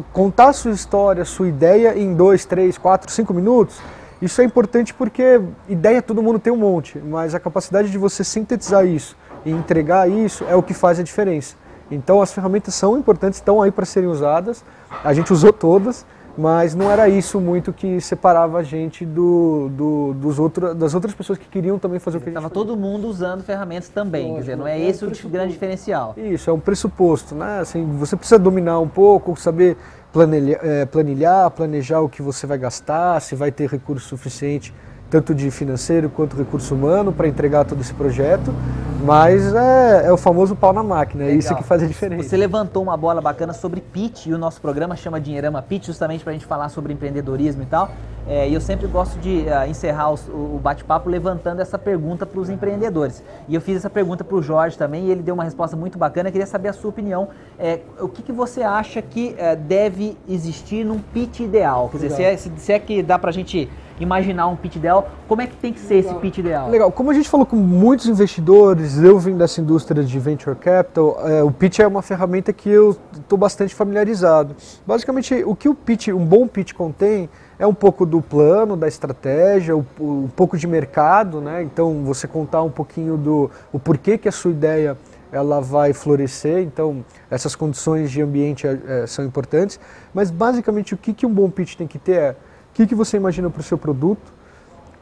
contar 0.00 0.52
sua 0.52 0.70
história, 0.70 1.24
sua 1.24 1.48
ideia 1.48 1.98
em 1.98 2.14
dois, 2.14 2.44
três, 2.44 2.78
quatro, 2.78 3.10
cinco 3.10 3.34
minutos, 3.34 3.80
isso 4.22 4.40
é 4.40 4.44
importante 4.44 4.94
porque 4.94 5.40
ideia 5.68 6.00
todo 6.00 6.22
mundo 6.22 6.38
tem 6.38 6.52
um 6.52 6.56
monte, 6.56 6.98
mas 6.98 7.34
a 7.34 7.40
capacidade 7.40 7.90
de 7.90 7.98
você 7.98 8.22
sintetizar 8.22 8.86
isso 8.86 9.16
e 9.44 9.50
entregar 9.50 10.08
isso 10.08 10.44
é 10.48 10.54
o 10.54 10.62
que 10.62 10.72
faz 10.72 11.00
a 11.00 11.02
diferença. 11.02 11.56
Então 11.90 12.22
as 12.22 12.32
ferramentas 12.32 12.74
são 12.74 12.96
importantes, 12.96 13.38
estão 13.38 13.60
aí 13.60 13.70
para 13.70 13.84
serem 13.84 14.08
usadas, 14.08 14.64
a 15.02 15.12
gente 15.12 15.32
usou 15.32 15.52
todas, 15.52 16.06
mas 16.36 16.74
não 16.74 16.90
era 16.90 17.08
isso 17.08 17.40
muito 17.40 17.72
que 17.72 18.00
separava 18.00 18.58
a 18.58 18.62
gente 18.62 19.04
do, 19.04 19.68
do, 19.70 20.14
dos 20.14 20.38
outro, 20.38 20.74
das 20.74 20.94
outras 20.94 21.14
pessoas 21.14 21.38
que 21.38 21.46
queriam 21.46 21.78
também 21.78 21.98
fazer 21.98 22.18
o 22.18 22.20
que 22.20 22.28
a 22.28 22.32
gente 22.32 22.38
Estava 22.38 22.52
todo 22.52 22.76
mundo 22.76 23.06
usando 23.06 23.42
ferramentas 23.42 23.88
também, 23.88 24.32
Lógico, 24.32 24.36
quer 24.36 24.40
dizer, 24.40 24.56
não 24.56 24.66
é, 24.66 24.80
é 24.80 24.88
esse 24.88 25.04
um 25.04 25.08
o 25.08 25.28
grande 25.28 25.52
diferencial. 25.52 26.14
Isso, 26.16 26.48
é 26.48 26.52
um 26.52 26.60
pressuposto, 26.60 27.34
né? 27.34 27.60
Assim, 27.60 27.84
você 27.98 28.16
precisa 28.16 28.38
dominar 28.38 28.80
um 28.80 28.88
pouco, 28.88 29.36
saber 29.36 29.76
planilhar, 30.12 30.60
é, 30.62 30.86
planilhar, 30.86 31.50
planejar 31.50 32.00
o 32.00 32.08
que 32.08 32.22
você 32.22 32.46
vai 32.46 32.58
gastar, 32.58 33.20
se 33.20 33.34
vai 33.34 33.50
ter 33.52 33.68
recurso 33.68 34.08
suficiente 34.08 34.72
tanto 35.12 35.34
de 35.34 35.50
financeiro 35.50 36.08
quanto 36.08 36.34
recurso 36.34 36.74
humano 36.74 37.12
para 37.12 37.28
entregar 37.28 37.66
todo 37.66 37.82
esse 37.82 37.92
projeto, 37.92 38.54
mas 39.02 39.54
é, 39.54 40.06
é, 40.06 40.12
o 40.12 40.16
famoso 40.16 40.54
pau 40.54 40.72
na 40.72 40.82
máquina, 40.82 41.24
Legal. 41.24 41.36
é 41.36 41.38
isso 41.38 41.54
que 41.56 41.62
faz 41.62 41.82
a 41.82 41.86
diferença. 41.86 42.28
Você 42.28 42.36
levantou 42.36 42.82
uma 42.82 42.96
bola 42.96 43.20
bacana 43.20 43.52
sobre 43.52 43.80
pitch 43.80 44.26
e 44.26 44.32
o 44.32 44.38
nosso 44.38 44.60
programa 44.60 44.94
chama 44.96 45.20
Dinheirama 45.20 45.60
Pitch 45.60 45.86
justamente 45.86 46.22
para 46.22 46.30
a 46.30 46.34
gente 46.34 46.46
falar 46.46 46.68
sobre 46.68 46.92
empreendedorismo 46.92 47.62
e 47.62 47.66
tal. 47.66 47.90
É, 48.26 48.48
e 48.48 48.54
eu 48.54 48.60
sempre 48.60 48.86
gosto 48.86 49.18
de 49.18 49.44
uh, 49.46 49.68
encerrar 49.68 50.10
os, 50.12 50.28
o 50.28 50.58
bate-papo 50.62 51.10
levantando 51.10 51.60
essa 51.60 51.78
pergunta 51.78 52.24
para 52.24 52.38
os 52.38 52.48
empreendedores. 52.48 53.22
E 53.48 53.54
eu 53.54 53.60
fiz 53.60 53.76
essa 53.76 53.90
pergunta 53.90 54.22
para 54.22 54.36
o 54.36 54.42
Jorge 54.42 54.78
também 54.78 55.06
e 55.06 55.10
ele 55.10 55.22
deu 55.22 55.34
uma 55.34 55.44
resposta 55.44 55.76
muito 55.76 55.98
bacana. 55.98 56.28
Eu 56.28 56.32
queria 56.32 56.46
saber 56.46 56.68
a 56.68 56.72
sua 56.72 56.90
opinião. 56.90 57.28
É, 57.58 57.80
o 58.00 58.08
que, 58.08 58.22
que 58.22 58.32
você 58.32 58.62
acha 58.62 59.02
que 59.02 59.34
uh, 59.34 59.56
deve 59.56 60.16
existir 60.28 60.84
num 60.84 61.00
pitch 61.00 61.40
ideal? 61.40 61.88
Quer 61.88 61.96
dizer, 61.96 62.10
se 62.10 62.22
é, 62.22 62.36
se, 62.36 62.52
se 62.56 62.72
é 62.72 62.78
que 62.78 63.02
dá 63.02 63.18
para 63.18 63.30
a 63.30 63.32
gente 63.32 63.68
imaginar 64.00 64.46
um 64.48 64.56
pitch 64.56 64.76
ideal, 64.76 65.08
como 65.28 65.42
é 65.42 65.46
que 65.46 65.56
tem 65.56 65.72
que 65.72 65.80
ser 65.80 65.96
Legal. 65.96 66.12
esse 66.12 66.20
pitch 66.20 66.38
ideal? 66.38 66.68
Legal, 66.68 66.90
como 66.90 67.10
a 67.10 67.14
gente 67.14 67.28
falou 67.28 67.46
com 67.46 67.56
muitos 67.56 68.06
investidores, 68.06 68.98
eu 68.98 69.18
vim 69.18 69.36
dessa 69.36 69.60
indústria 69.60 70.02
de 70.02 70.18
venture 70.18 70.56
capital, 70.56 71.18
é, 71.26 71.42
o 71.42 71.50
pitch 71.50 71.80
é 71.80 71.86
uma 71.86 72.02
ferramenta 72.02 72.52
que 72.52 72.68
eu 72.68 72.96
estou 73.12 73.38
bastante 73.38 73.74
familiarizado. 73.74 74.56
Basicamente, 74.86 75.42
o 75.44 75.54
que 75.54 75.68
o 75.68 75.74
pitch, 75.74 76.08
um 76.08 76.24
bom 76.24 76.46
pitch 76.46 76.72
contém 76.72 77.28
é 77.62 77.66
um 77.66 77.72
pouco 77.72 78.04
do 78.04 78.20
plano, 78.20 78.76
da 78.76 78.88
estratégia, 78.88 79.76
um 79.76 80.26
pouco 80.34 80.58
de 80.58 80.66
mercado, 80.66 81.40
né? 81.40 81.62
Então 81.62 82.02
você 82.02 82.26
contar 82.26 82.60
um 82.64 82.70
pouquinho 82.70 83.16
do 83.16 83.48
o 83.72 83.78
porquê 83.78 84.18
que 84.18 84.28
a 84.28 84.32
sua 84.32 84.50
ideia 84.50 84.98
ela 85.30 85.60
vai 85.60 85.92
florescer, 85.92 86.58
então 86.58 87.04
essas 87.30 87.54
condições 87.54 88.10
de 88.10 88.20
ambiente 88.20 88.66
é, 88.66 89.06
são 89.06 89.24
importantes, 89.24 89.78
mas 90.12 90.28
basicamente 90.28 90.92
o 90.92 90.96
que, 90.96 91.14
que 91.14 91.24
um 91.24 91.32
bom 91.32 91.48
pitch 91.48 91.76
tem 91.76 91.86
que 91.86 92.00
ter 92.00 92.16
é 92.16 92.30
o 92.32 92.74
que, 92.74 92.84
que 92.84 92.96
você 92.96 93.16
imagina 93.16 93.48
para 93.48 93.60
o 93.60 93.62
seu 93.62 93.78
produto, 93.78 94.32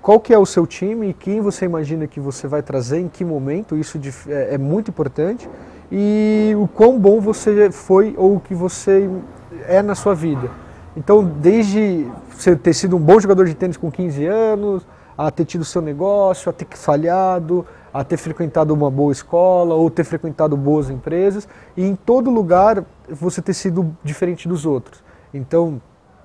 qual 0.03 0.20
que 0.20 0.35
é 0.35 0.38
o 0.38 0.44
seu 0.44 0.66
time? 0.66 1.09
E 1.09 1.14
quem 1.14 1.40
você 1.40 1.64
imagina 1.64 2.07
que 2.07 2.20
você 2.20 2.46
vai 2.46 2.62
trazer, 2.62 3.01
em 3.01 3.09
que 3.09 3.25
momento, 3.25 3.75
isso 3.75 3.99
é, 4.29 4.57
é 4.57 4.59
muito 4.59 4.90
importante, 4.90 5.49
e 5.90 6.55
o 6.59 6.68
quão 6.68 6.99
bom 6.99 7.23
você 7.23 7.70
foi 7.70 8.14
ou 8.18 8.37
o 8.37 8.40
que 8.40 8.55
você 8.55 9.09
é 9.66 9.81
na 9.81 9.94
sua 9.94 10.14
vida. 10.14 10.51
Então, 10.96 11.24
desde 11.24 12.07
você 12.31 12.57
ter 12.57 12.74
sido 12.74 12.96
um 12.96 13.00
bom 13.00 13.20
jogador 13.20 13.46
de 13.46 13.55
tênis 13.55 13.76
com 13.76 13.90
15 13.90 14.26
anos, 14.26 14.87
a 15.16 15.31
ter 15.31 15.44
tido 15.44 15.64
seu 15.64 15.83
negócio, 15.83 16.48
a 16.48 16.53
ter 16.53 16.66
falhado, 16.70 17.66
a 17.92 18.03
ter 18.03 18.16
frequentado 18.16 18.72
uma 18.72 18.90
boa 18.90 19.12
escola 19.12 19.74
ou 19.74 19.90
ter 19.90 20.05
frequentado 20.05 20.57
boas 20.57 20.88
empresas 20.88 21.46
e 21.76 21.85
em 21.85 21.94
todo 21.94 22.31
lugar 22.31 22.85
você 23.09 23.42
ter 23.42 23.55
sido 23.55 23.94
diferente 24.03 24.48
dos 24.48 24.64
outros. 24.64 25.03
Então, 25.35 25.81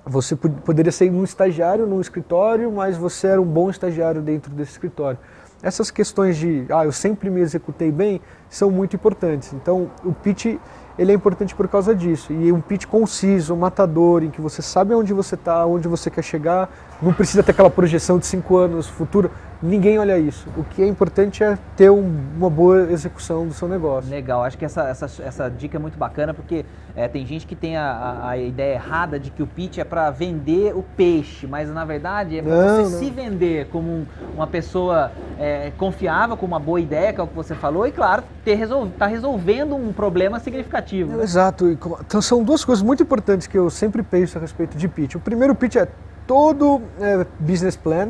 você 0.05 0.35
poderia 0.35 0.91
ser 0.91 1.11
um 1.11 1.23
estagiário 1.23 1.85
num 1.85 1.99
escritório, 1.99 2.71
mas 2.71 2.95
você 2.95 3.27
era 3.27 3.41
um 3.41 3.45
bom 3.45 3.69
estagiário 3.69 4.21
dentro 4.21 4.51
desse 4.53 4.71
escritório. 4.71 5.17
Essas 5.63 5.89
questões 5.89 6.37
de, 6.37 6.65
ah, 6.69 6.85
eu 6.85 6.91
sempre 6.91 7.29
me 7.29 7.41
executei 7.41 7.91
bem, 7.91 8.21
são 8.49 8.69
muito 8.69 8.95
importantes. 8.95 9.51
Então, 9.53 9.89
o 10.03 10.13
pitch 10.13 10.57
ele 10.97 11.11
é 11.11 11.15
importante 11.15 11.53
por 11.53 11.67
causa 11.67 11.93
disso. 11.93 12.31
E 12.31 12.51
um 12.51 12.61
pitch 12.61 12.85
conciso, 12.85 13.55
matador, 13.55 14.23
em 14.23 14.29
que 14.29 14.41
você 14.41 14.61
sabe 14.61 14.93
onde 14.93 15.13
você 15.13 15.35
está, 15.35 15.65
onde 15.65 15.87
você 15.87 16.09
quer 16.09 16.23
chegar, 16.23 16.69
não 17.01 17.13
precisa 17.13 17.43
ter 17.43 17.51
aquela 17.51 17.69
projeção 17.69 18.17
de 18.17 18.25
cinco 18.25 18.57
anos 18.57 18.87
futuro. 18.87 19.31
Ninguém 19.61 19.97
olha 19.97 20.17
isso. 20.17 20.47
O 20.57 20.63
que 20.63 20.81
é 20.81 20.87
importante 20.87 21.43
é 21.43 21.57
ter 21.75 21.89
um, 21.89 22.13
uma 22.37 22.49
boa 22.49 22.91
execução 22.91 23.47
do 23.47 23.53
seu 23.53 23.67
negócio. 23.67 24.09
Legal, 24.09 24.43
acho 24.43 24.57
que 24.57 24.65
essa, 24.65 24.83
essa, 24.83 25.23
essa 25.23 25.49
dica 25.49 25.77
é 25.77 25.79
muito 25.79 25.97
bacana 25.97 26.33
porque 26.33 26.65
é, 26.95 27.07
tem 27.07 27.25
gente 27.25 27.47
que 27.47 27.55
tem 27.55 27.75
a, 27.77 28.29
a, 28.29 28.37
ideia 28.37 28.75
errada 28.75 29.19
de 29.19 29.31
que 29.31 29.41
o 29.41 29.47
pitch 29.47 29.77
é 29.77 29.83
para 29.83 30.09
vender 30.11 30.75
o 30.75 30.83
peixe, 30.83 31.47
mas 31.47 31.69
na 31.69 31.83
verdade 31.83 32.37
é 32.37 32.41
para 32.41 32.55
você 32.55 32.81
não. 32.81 32.99
se 32.99 33.09
vender 33.09 33.67
como 33.69 33.89
um, 33.89 34.05
uma 34.35 34.45
pessoa 34.45 35.11
é, 35.39 35.71
confiável, 35.77 36.37
com 36.37 36.45
uma 36.45 36.59
boa 36.59 36.79
ideia, 36.79 37.11
que 37.11 37.19
é 37.19 37.23
o 37.23 37.27
que 37.27 37.35
você 37.35 37.55
falou, 37.55 37.87
e 37.87 37.91
claro, 37.91 38.23
ter 38.43 38.55
resol, 38.55 38.87
tá 38.97 39.07
resolvendo 39.07 39.75
um 39.75 39.91
problema 39.91 40.39
significativo. 40.39 41.13
É, 41.13 41.17
né? 41.17 41.23
Exato. 41.23 41.69
Então 41.69 42.21
são 42.21 42.43
duas 42.43 42.63
coisas 42.63 42.83
muito 42.83 43.03
importantes 43.03 43.47
que 43.47 43.57
eu 43.57 43.69
sempre 43.69 44.03
penso 44.03 44.37
a 44.37 44.41
respeito 44.41 44.77
de 44.77 44.87
pitch. 44.87 45.15
O 45.15 45.19
primeiro 45.19 45.55
pitch 45.55 45.77
é 45.77 45.87
todo 46.27 46.81
é, 46.99 47.25
business 47.39 47.75
plan 47.75 48.09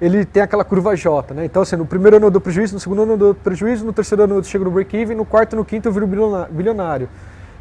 ele 0.00 0.24
tem 0.24 0.42
aquela 0.42 0.64
curva 0.64 0.94
J, 0.96 1.34
né? 1.34 1.44
Então, 1.44 1.62
assim, 1.62 1.74
no 1.74 1.84
primeiro 1.84 2.16
ano 2.16 2.26
eu 2.26 2.30
dou 2.30 2.40
prejuízo, 2.40 2.74
no 2.74 2.80
segundo 2.80 3.02
ano 3.02 3.12
eu 3.14 3.16
dou 3.16 3.34
prejuízo, 3.34 3.84
no 3.84 3.92
terceiro 3.92 4.22
ano 4.22 4.36
eu 4.36 4.44
chego 4.44 4.64
no 4.64 4.70
break-even, 4.70 5.16
no 5.16 5.24
quarto 5.24 5.54
e 5.54 5.56
no 5.56 5.64
quinto 5.64 5.88
eu 5.88 5.92
viro 5.92 6.06
bilionário. 6.50 7.08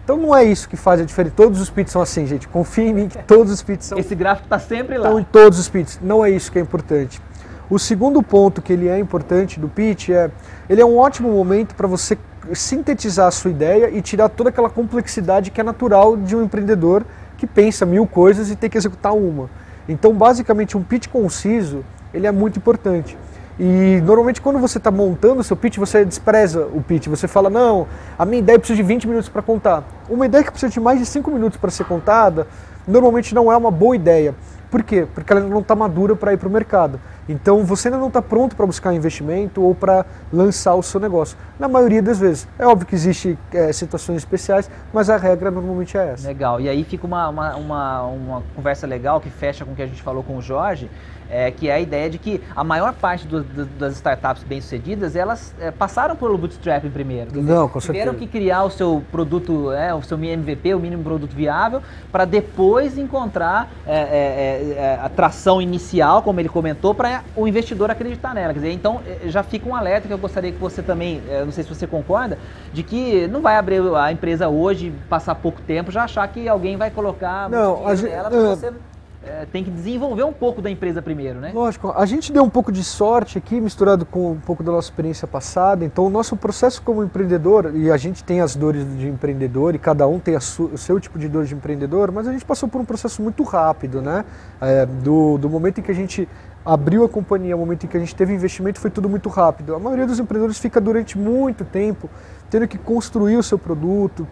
Então 0.03 0.15
não 0.15 0.33
é 0.33 0.43
isso 0.43 0.69
que 0.69 0.77
faz 0.77 1.01
a 1.01 1.03
diferença. 1.03 1.35
Todos 1.35 1.59
os 1.59 1.69
pits 1.69 1.91
são 1.91 2.01
assim, 2.01 2.25
gente. 2.25 2.47
Confie 2.47 2.83
em 2.83 2.93
mim 2.93 3.07
que 3.09 3.17
todos 3.23 3.51
os 3.51 3.61
pits 3.61 3.87
são. 3.87 3.97
Esse 3.97 4.15
gráfico 4.15 4.45
está 4.45 4.57
sempre 4.57 4.97
lá. 4.97 5.07
Estão 5.07 5.19
em 5.19 5.23
todos 5.23 5.59
os 5.59 5.67
pits. 5.67 5.99
Não 6.01 6.23
é 6.23 6.29
isso 6.29 6.49
que 6.49 6.57
é 6.57 6.61
importante. 6.61 7.21
O 7.69 7.77
segundo 7.77 8.23
ponto 8.23 8.61
que 8.61 8.71
ele 8.71 8.87
é 8.87 8.97
importante 8.97 9.59
do 9.59 9.67
pitch 9.67 10.09
é, 10.09 10.31
ele 10.69 10.79
é 10.79 10.85
um 10.85 10.97
ótimo 10.97 11.29
momento 11.29 11.75
para 11.75 11.87
você 11.87 12.17
sintetizar 12.53 13.27
a 13.27 13.31
sua 13.31 13.51
ideia 13.51 13.89
e 13.89 14.01
tirar 14.01 14.29
toda 14.29 14.49
aquela 14.49 14.69
complexidade 14.69 15.51
que 15.51 15.59
é 15.59 15.63
natural 15.63 16.15
de 16.15 16.37
um 16.37 16.43
empreendedor 16.43 17.03
que 17.37 17.45
pensa 17.45 17.85
mil 17.85 18.07
coisas 18.07 18.49
e 18.49 18.55
tem 18.55 18.69
que 18.69 18.77
executar 18.77 19.13
uma. 19.13 19.49
Então, 19.87 20.13
basicamente, 20.13 20.77
um 20.77 20.83
pitch 20.83 21.07
conciso 21.07 21.83
ele 22.13 22.27
é 22.27 22.31
muito 22.31 22.57
importante. 22.57 23.17
E 23.59 24.01
normalmente 24.05 24.39
quando 24.39 24.59
você 24.59 24.77
está 24.77 24.91
montando 24.91 25.41
o 25.41 25.43
seu 25.43 25.57
pitch, 25.57 25.77
você 25.77 26.05
despreza 26.05 26.67
o 26.67 26.81
pitch. 26.81 27.07
Você 27.07 27.27
fala, 27.27 27.49
não, 27.49 27.87
a 28.17 28.25
minha 28.25 28.39
ideia 28.39 28.59
precisa 28.59 28.77
de 28.77 28.83
20 28.83 29.07
minutos 29.07 29.29
para 29.29 29.41
contar. 29.41 29.83
Uma 30.07 30.25
ideia 30.25 30.43
que 30.43 30.51
precisa 30.51 30.71
de 30.71 30.79
mais 30.79 30.99
de 30.99 31.05
5 31.05 31.31
minutos 31.31 31.57
para 31.57 31.71
ser 31.71 31.85
contada, 31.85 32.47
normalmente 32.87 33.33
não 33.33 33.51
é 33.51 33.57
uma 33.57 33.71
boa 33.71 33.95
ideia. 33.95 34.35
Por 34.69 34.83
quê? 34.83 35.07
Porque 35.13 35.31
ela 35.31 35.41
não 35.41 35.59
está 35.61 35.75
madura 35.75 36.15
para 36.15 36.33
ir 36.33 36.37
para 36.37 36.47
o 36.47 36.51
mercado. 36.51 36.99
Então 37.27 37.63
você 37.63 37.87
ainda 37.87 37.99
não 37.99 38.07
está 38.07 38.21
pronto 38.21 38.55
para 38.55 38.65
buscar 38.65 38.93
investimento 38.93 39.61
ou 39.61 39.75
para 39.75 40.05
lançar 40.31 40.75
o 40.75 40.83
seu 40.83 40.99
negócio. 40.99 41.37
Na 41.59 41.67
maioria 41.67 42.01
das 42.01 42.19
vezes. 42.19 42.47
É 42.57 42.65
óbvio 42.65 42.87
que 42.87 42.95
existem 42.95 43.37
é, 43.53 43.71
situações 43.73 44.17
especiais, 44.17 44.69
mas 44.93 45.09
a 45.09 45.17
regra 45.17 45.51
normalmente 45.51 45.97
é 45.97 46.13
essa. 46.13 46.27
Legal. 46.27 46.59
E 46.61 46.69
aí 46.69 46.83
fica 46.83 47.05
uma, 47.05 47.29
uma, 47.29 47.55
uma, 47.55 48.01
uma 48.03 48.43
conversa 48.55 48.87
legal 48.87 49.19
que 49.19 49.29
fecha 49.29 49.65
com 49.65 49.71
o 49.71 49.75
que 49.75 49.81
a 49.81 49.87
gente 49.87 50.01
falou 50.01 50.23
com 50.23 50.37
o 50.37 50.41
Jorge 50.41 50.89
é, 51.29 51.51
que 51.51 51.69
é 51.69 51.73
a 51.73 51.79
ideia 51.79 52.09
de 52.09 52.17
que 52.17 52.41
a 52.55 52.63
maior 52.63 52.93
parte 52.93 53.27
do, 53.27 53.43
do, 53.43 53.65
das 53.65 53.93
startups 53.93 54.43
bem-sucedidas, 54.43 55.15
elas 55.15 55.53
é, 55.59 55.71
passaram 55.71 56.15
pelo 56.15 56.37
bootstrapping 56.37 56.89
primeiro. 56.89 57.41
Não, 57.41 57.67
com 57.67 57.79
Tiveram 57.79 58.13
que 58.13 58.27
criar 58.27 58.63
o 58.63 58.69
seu 58.69 59.03
produto, 59.11 59.71
é, 59.71 59.93
o 59.93 60.01
seu 60.01 60.17
MVP, 60.17 60.73
o 60.73 60.79
mínimo 60.79 61.03
produto 61.03 61.33
viável, 61.33 61.81
para 62.11 62.25
depois 62.25 62.97
encontrar 62.97 63.69
é, 63.85 63.97
é, 63.97 64.75
é, 64.77 64.99
a 65.01 65.09
tração 65.09 65.61
inicial, 65.61 66.21
como 66.21 66.39
ele 66.39 66.49
comentou, 66.49 66.93
para 66.93 67.16
o 67.35 67.47
investidor 67.47 67.91
acreditar 67.91 68.33
nela. 68.33 68.53
Quer 68.53 68.59
dizer, 68.59 68.71
então 68.71 69.01
já 69.25 69.43
fica 69.43 69.67
um 69.69 69.75
alerta 69.75 70.07
que 70.07 70.13
eu 70.13 70.17
gostaria 70.17 70.51
que 70.51 70.59
você 70.59 70.81
também, 70.81 71.21
não 71.45 71.51
sei 71.51 71.63
se 71.63 71.69
você 71.69 71.87
concorda, 71.87 72.37
de 72.73 72.83
que 72.83 73.27
não 73.27 73.41
vai 73.41 73.57
abrir 73.57 73.81
a 73.95 74.11
empresa 74.11 74.47
hoje, 74.47 74.93
passar 75.09 75.35
pouco 75.35 75.61
tempo, 75.61 75.91
já 75.91 76.03
achar 76.03 76.27
que 76.27 76.47
alguém 76.47 76.77
vai 76.77 76.89
colocar 76.89 77.49
não, 77.49 77.87
a 77.87 77.95
gente, 77.95 78.09
nela 78.09 78.29
para 78.29 78.39
você 78.39 78.73
é, 79.23 79.45
tem 79.45 79.63
que 79.63 79.71
desenvolver 79.71 80.23
um 80.23 80.33
pouco 80.33 80.61
da 80.61 80.69
empresa 80.69 81.01
primeiro, 81.01 81.39
né? 81.39 81.51
Lógico, 81.53 81.93
a 81.95 82.05
gente 82.05 82.31
deu 82.31 82.43
um 82.43 82.49
pouco 82.49 82.71
de 82.71 82.83
sorte 82.83 83.37
aqui, 83.37 83.59
misturado 83.59 84.05
com 84.05 84.31
um 84.31 84.39
pouco 84.39 84.63
da 84.63 84.71
nossa 84.71 84.89
experiência 84.89 85.27
passada. 85.27 85.83
Então, 85.83 86.05
o 86.05 86.09
nosso 86.09 86.35
processo 86.35 86.81
como 86.81 87.03
empreendedor, 87.03 87.71
e 87.75 87.91
a 87.91 87.97
gente 87.97 88.23
tem 88.23 88.41
as 88.41 88.55
dores 88.55 88.85
de 88.97 89.07
empreendedor, 89.07 89.75
e 89.75 89.79
cada 89.79 90.07
um 90.07 90.19
tem 90.19 90.35
o 90.35 90.77
seu 90.77 90.99
tipo 90.99 91.17
de 91.19 91.27
dor 91.27 91.45
de 91.45 91.55
empreendedor, 91.55 92.11
mas 92.11 92.27
a 92.27 92.31
gente 92.31 92.45
passou 92.45 92.69
por 92.69 92.79
um 92.79 92.85
processo 92.85 93.21
muito 93.21 93.43
rápido, 93.43 94.01
né? 94.01 94.23
É, 94.61 94.85
do, 94.85 95.37
do 95.37 95.49
momento 95.49 95.79
em 95.79 95.83
que 95.83 95.91
a 95.91 95.95
gente 95.95 96.27
abriu 96.65 97.05
a 97.05 97.09
companhia, 97.09 97.55
o 97.55 97.59
momento 97.59 97.85
em 97.85 97.87
que 97.87 97.95
a 97.95 97.99
gente 97.99 98.13
teve 98.13 98.33
investimento, 98.33 98.79
foi 98.79 98.91
tudo 98.91 99.07
muito 99.07 99.29
rápido. 99.29 99.73
A 99.73 99.79
maioria 99.79 100.05
dos 100.05 100.19
empreendedores 100.19 100.59
fica 100.59 100.81
durante 100.81 101.17
muito 101.17 101.63
tempo 101.63 102.09
tendo 102.49 102.67
que 102.67 102.77
construir 102.77 103.37
o 103.37 103.43
seu 103.43 103.57
produto, 103.57 104.27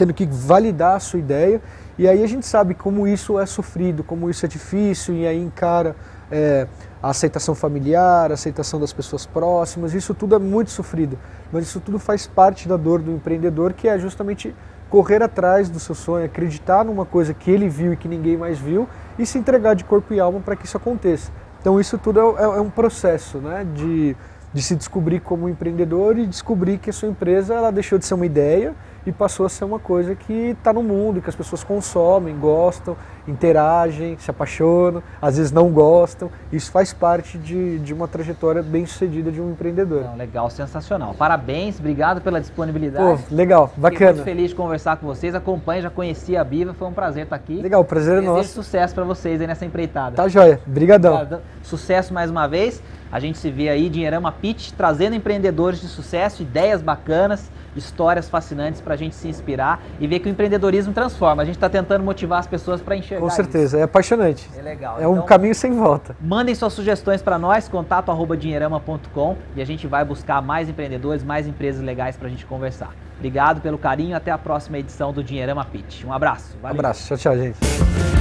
tendo 0.00 0.14
que 0.14 0.26
validar 0.26 0.96
a 0.96 1.00
sua 1.00 1.18
ideia 1.18 1.60
e 2.00 2.08
aí 2.08 2.24
a 2.24 2.26
gente 2.26 2.46
sabe 2.46 2.72
como 2.72 3.06
isso 3.06 3.38
é 3.38 3.44
sofrido, 3.44 4.02
como 4.02 4.30
isso 4.30 4.46
é 4.46 4.48
difícil, 4.48 5.14
e 5.14 5.26
aí 5.26 5.38
encara 5.38 5.94
é, 6.30 6.66
a 7.02 7.10
aceitação 7.10 7.54
familiar, 7.54 8.30
a 8.30 8.32
aceitação 8.32 8.80
das 8.80 8.90
pessoas 8.90 9.26
próximas, 9.26 9.92
isso 9.92 10.14
tudo 10.14 10.34
é 10.34 10.38
muito 10.38 10.70
sofrido. 10.70 11.18
Mas 11.52 11.64
isso 11.64 11.78
tudo 11.78 11.98
faz 11.98 12.26
parte 12.26 12.66
da 12.66 12.78
dor 12.78 13.02
do 13.02 13.12
empreendedor, 13.12 13.74
que 13.74 13.86
é 13.86 13.98
justamente 13.98 14.54
correr 14.88 15.22
atrás 15.22 15.68
do 15.68 15.78
seu 15.78 15.94
sonho, 15.94 16.24
acreditar 16.24 16.86
numa 16.86 17.04
coisa 17.04 17.34
que 17.34 17.50
ele 17.50 17.68
viu 17.68 17.92
e 17.92 17.98
que 17.98 18.08
ninguém 18.08 18.34
mais 18.34 18.58
viu, 18.58 18.88
e 19.18 19.26
se 19.26 19.36
entregar 19.36 19.74
de 19.74 19.84
corpo 19.84 20.14
e 20.14 20.20
alma 20.20 20.40
para 20.40 20.56
que 20.56 20.64
isso 20.64 20.78
aconteça. 20.78 21.30
Então 21.60 21.78
isso 21.78 21.98
tudo 21.98 22.18
é, 22.18 22.42
é, 22.42 22.44
é 22.44 22.60
um 22.62 22.70
processo 22.70 23.36
né, 23.36 23.66
de, 23.74 24.16
de 24.54 24.62
se 24.62 24.74
descobrir 24.74 25.20
como 25.20 25.50
empreendedor 25.50 26.16
e 26.16 26.26
descobrir 26.26 26.78
que 26.78 26.88
a 26.88 26.94
sua 26.94 27.10
empresa 27.10 27.52
ela 27.52 27.70
deixou 27.70 27.98
de 27.98 28.06
ser 28.06 28.14
uma 28.14 28.24
ideia 28.24 28.74
e 29.06 29.12
passou 29.12 29.46
a 29.46 29.48
ser 29.48 29.64
uma 29.64 29.78
coisa 29.78 30.14
que 30.14 30.50
está 30.50 30.72
no 30.72 30.82
mundo, 30.82 31.20
que 31.20 31.28
as 31.28 31.34
pessoas 31.34 31.64
consomem, 31.64 32.36
gostam, 32.38 32.96
interagem, 33.26 34.16
se 34.18 34.30
apaixonam, 34.30 35.02
às 35.20 35.36
vezes 35.36 35.52
não 35.52 35.70
gostam. 35.70 36.30
Isso 36.52 36.70
faz 36.70 36.92
parte 36.92 37.38
de, 37.38 37.78
de 37.78 37.94
uma 37.94 38.06
trajetória 38.06 38.62
bem 38.62 38.84
sucedida 38.86 39.30
de 39.30 39.40
um 39.40 39.52
empreendedor. 39.52 40.04
Não, 40.04 40.16
legal, 40.16 40.50
sensacional. 40.50 41.14
Parabéns, 41.14 41.78
obrigado 41.78 42.20
pela 42.20 42.40
disponibilidade. 42.40 43.22
Pô, 43.22 43.34
legal, 43.34 43.72
bacana. 43.76 43.90
Fiquei 43.90 44.06
muito 44.12 44.24
feliz 44.24 44.50
de 44.50 44.56
conversar 44.56 44.96
com 44.96 45.06
vocês. 45.06 45.34
Acompanhe, 45.34 45.82
já 45.82 45.90
conheci 45.90 46.36
a 46.36 46.44
Biva, 46.44 46.74
foi 46.74 46.88
um 46.88 46.92
prazer 46.92 47.24
estar 47.24 47.36
aqui. 47.36 47.60
Legal, 47.60 47.84
prazer 47.84 48.18
é 48.18 48.20
nosso. 48.20 48.50
sucesso 48.50 48.94
para 48.94 49.04
vocês 49.04 49.40
aí 49.40 49.46
nessa 49.46 49.64
empreitada. 49.64 50.16
Tá 50.16 50.28
joia, 50.28 50.60
brigadão. 50.66 51.40
Sucesso 51.62 52.12
mais 52.12 52.30
uma 52.30 52.46
vez. 52.46 52.82
A 53.12 53.18
gente 53.18 53.38
se 53.38 53.50
vê 53.50 53.68
aí, 53.68 53.88
Dinheirama 53.88 54.30
Pitch, 54.30 54.70
trazendo 54.76 55.16
empreendedores 55.16 55.80
de 55.80 55.88
sucesso, 55.88 56.42
ideias 56.42 56.80
bacanas 56.80 57.50
histórias 57.76 58.28
fascinantes 58.28 58.80
para 58.80 58.94
a 58.94 58.96
gente 58.96 59.14
se 59.14 59.28
inspirar 59.28 59.82
e 59.98 60.06
ver 60.06 60.20
que 60.20 60.28
o 60.28 60.30
empreendedorismo 60.30 60.92
transforma. 60.92 61.42
A 61.42 61.44
gente 61.44 61.56
está 61.56 61.68
tentando 61.68 62.04
motivar 62.04 62.40
as 62.40 62.46
pessoas 62.46 62.80
para 62.80 62.96
enxergar. 62.96 63.22
Com 63.22 63.30
certeza, 63.30 63.64
isso. 63.64 63.76
é 63.76 63.82
apaixonante. 63.82 64.48
É 64.56 64.62
legal. 64.62 64.96
É 64.96 65.00
então, 65.00 65.14
um 65.14 65.22
caminho 65.22 65.54
sem 65.54 65.72
volta. 65.72 66.16
Mandem 66.20 66.54
suas 66.54 66.72
sugestões 66.72 67.22
para 67.22 67.38
nós, 67.38 67.68
contato 67.68 68.10
dinheirama.com 68.36 69.36
e 69.56 69.62
a 69.62 69.64
gente 69.64 69.86
vai 69.86 70.04
buscar 70.04 70.40
mais 70.40 70.68
empreendedores, 70.68 71.22
mais 71.22 71.46
empresas 71.46 71.82
legais 71.82 72.16
para 72.16 72.28
a 72.28 72.30
gente 72.30 72.46
conversar. 72.46 72.94
Obrigado 73.16 73.60
pelo 73.60 73.78
carinho, 73.78 74.16
até 74.16 74.30
a 74.30 74.38
próxima 74.38 74.78
edição 74.78 75.12
do 75.12 75.22
Dinheirama 75.22 75.64
Pitch. 75.64 76.04
Um 76.04 76.12
abraço. 76.12 76.56
Valeu. 76.60 76.76
Um 76.76 76.80
abraço, 76.80 77.06
tchau, 77.08 77.18
tchau, 77.18 77.36
gente. 77.36 78.19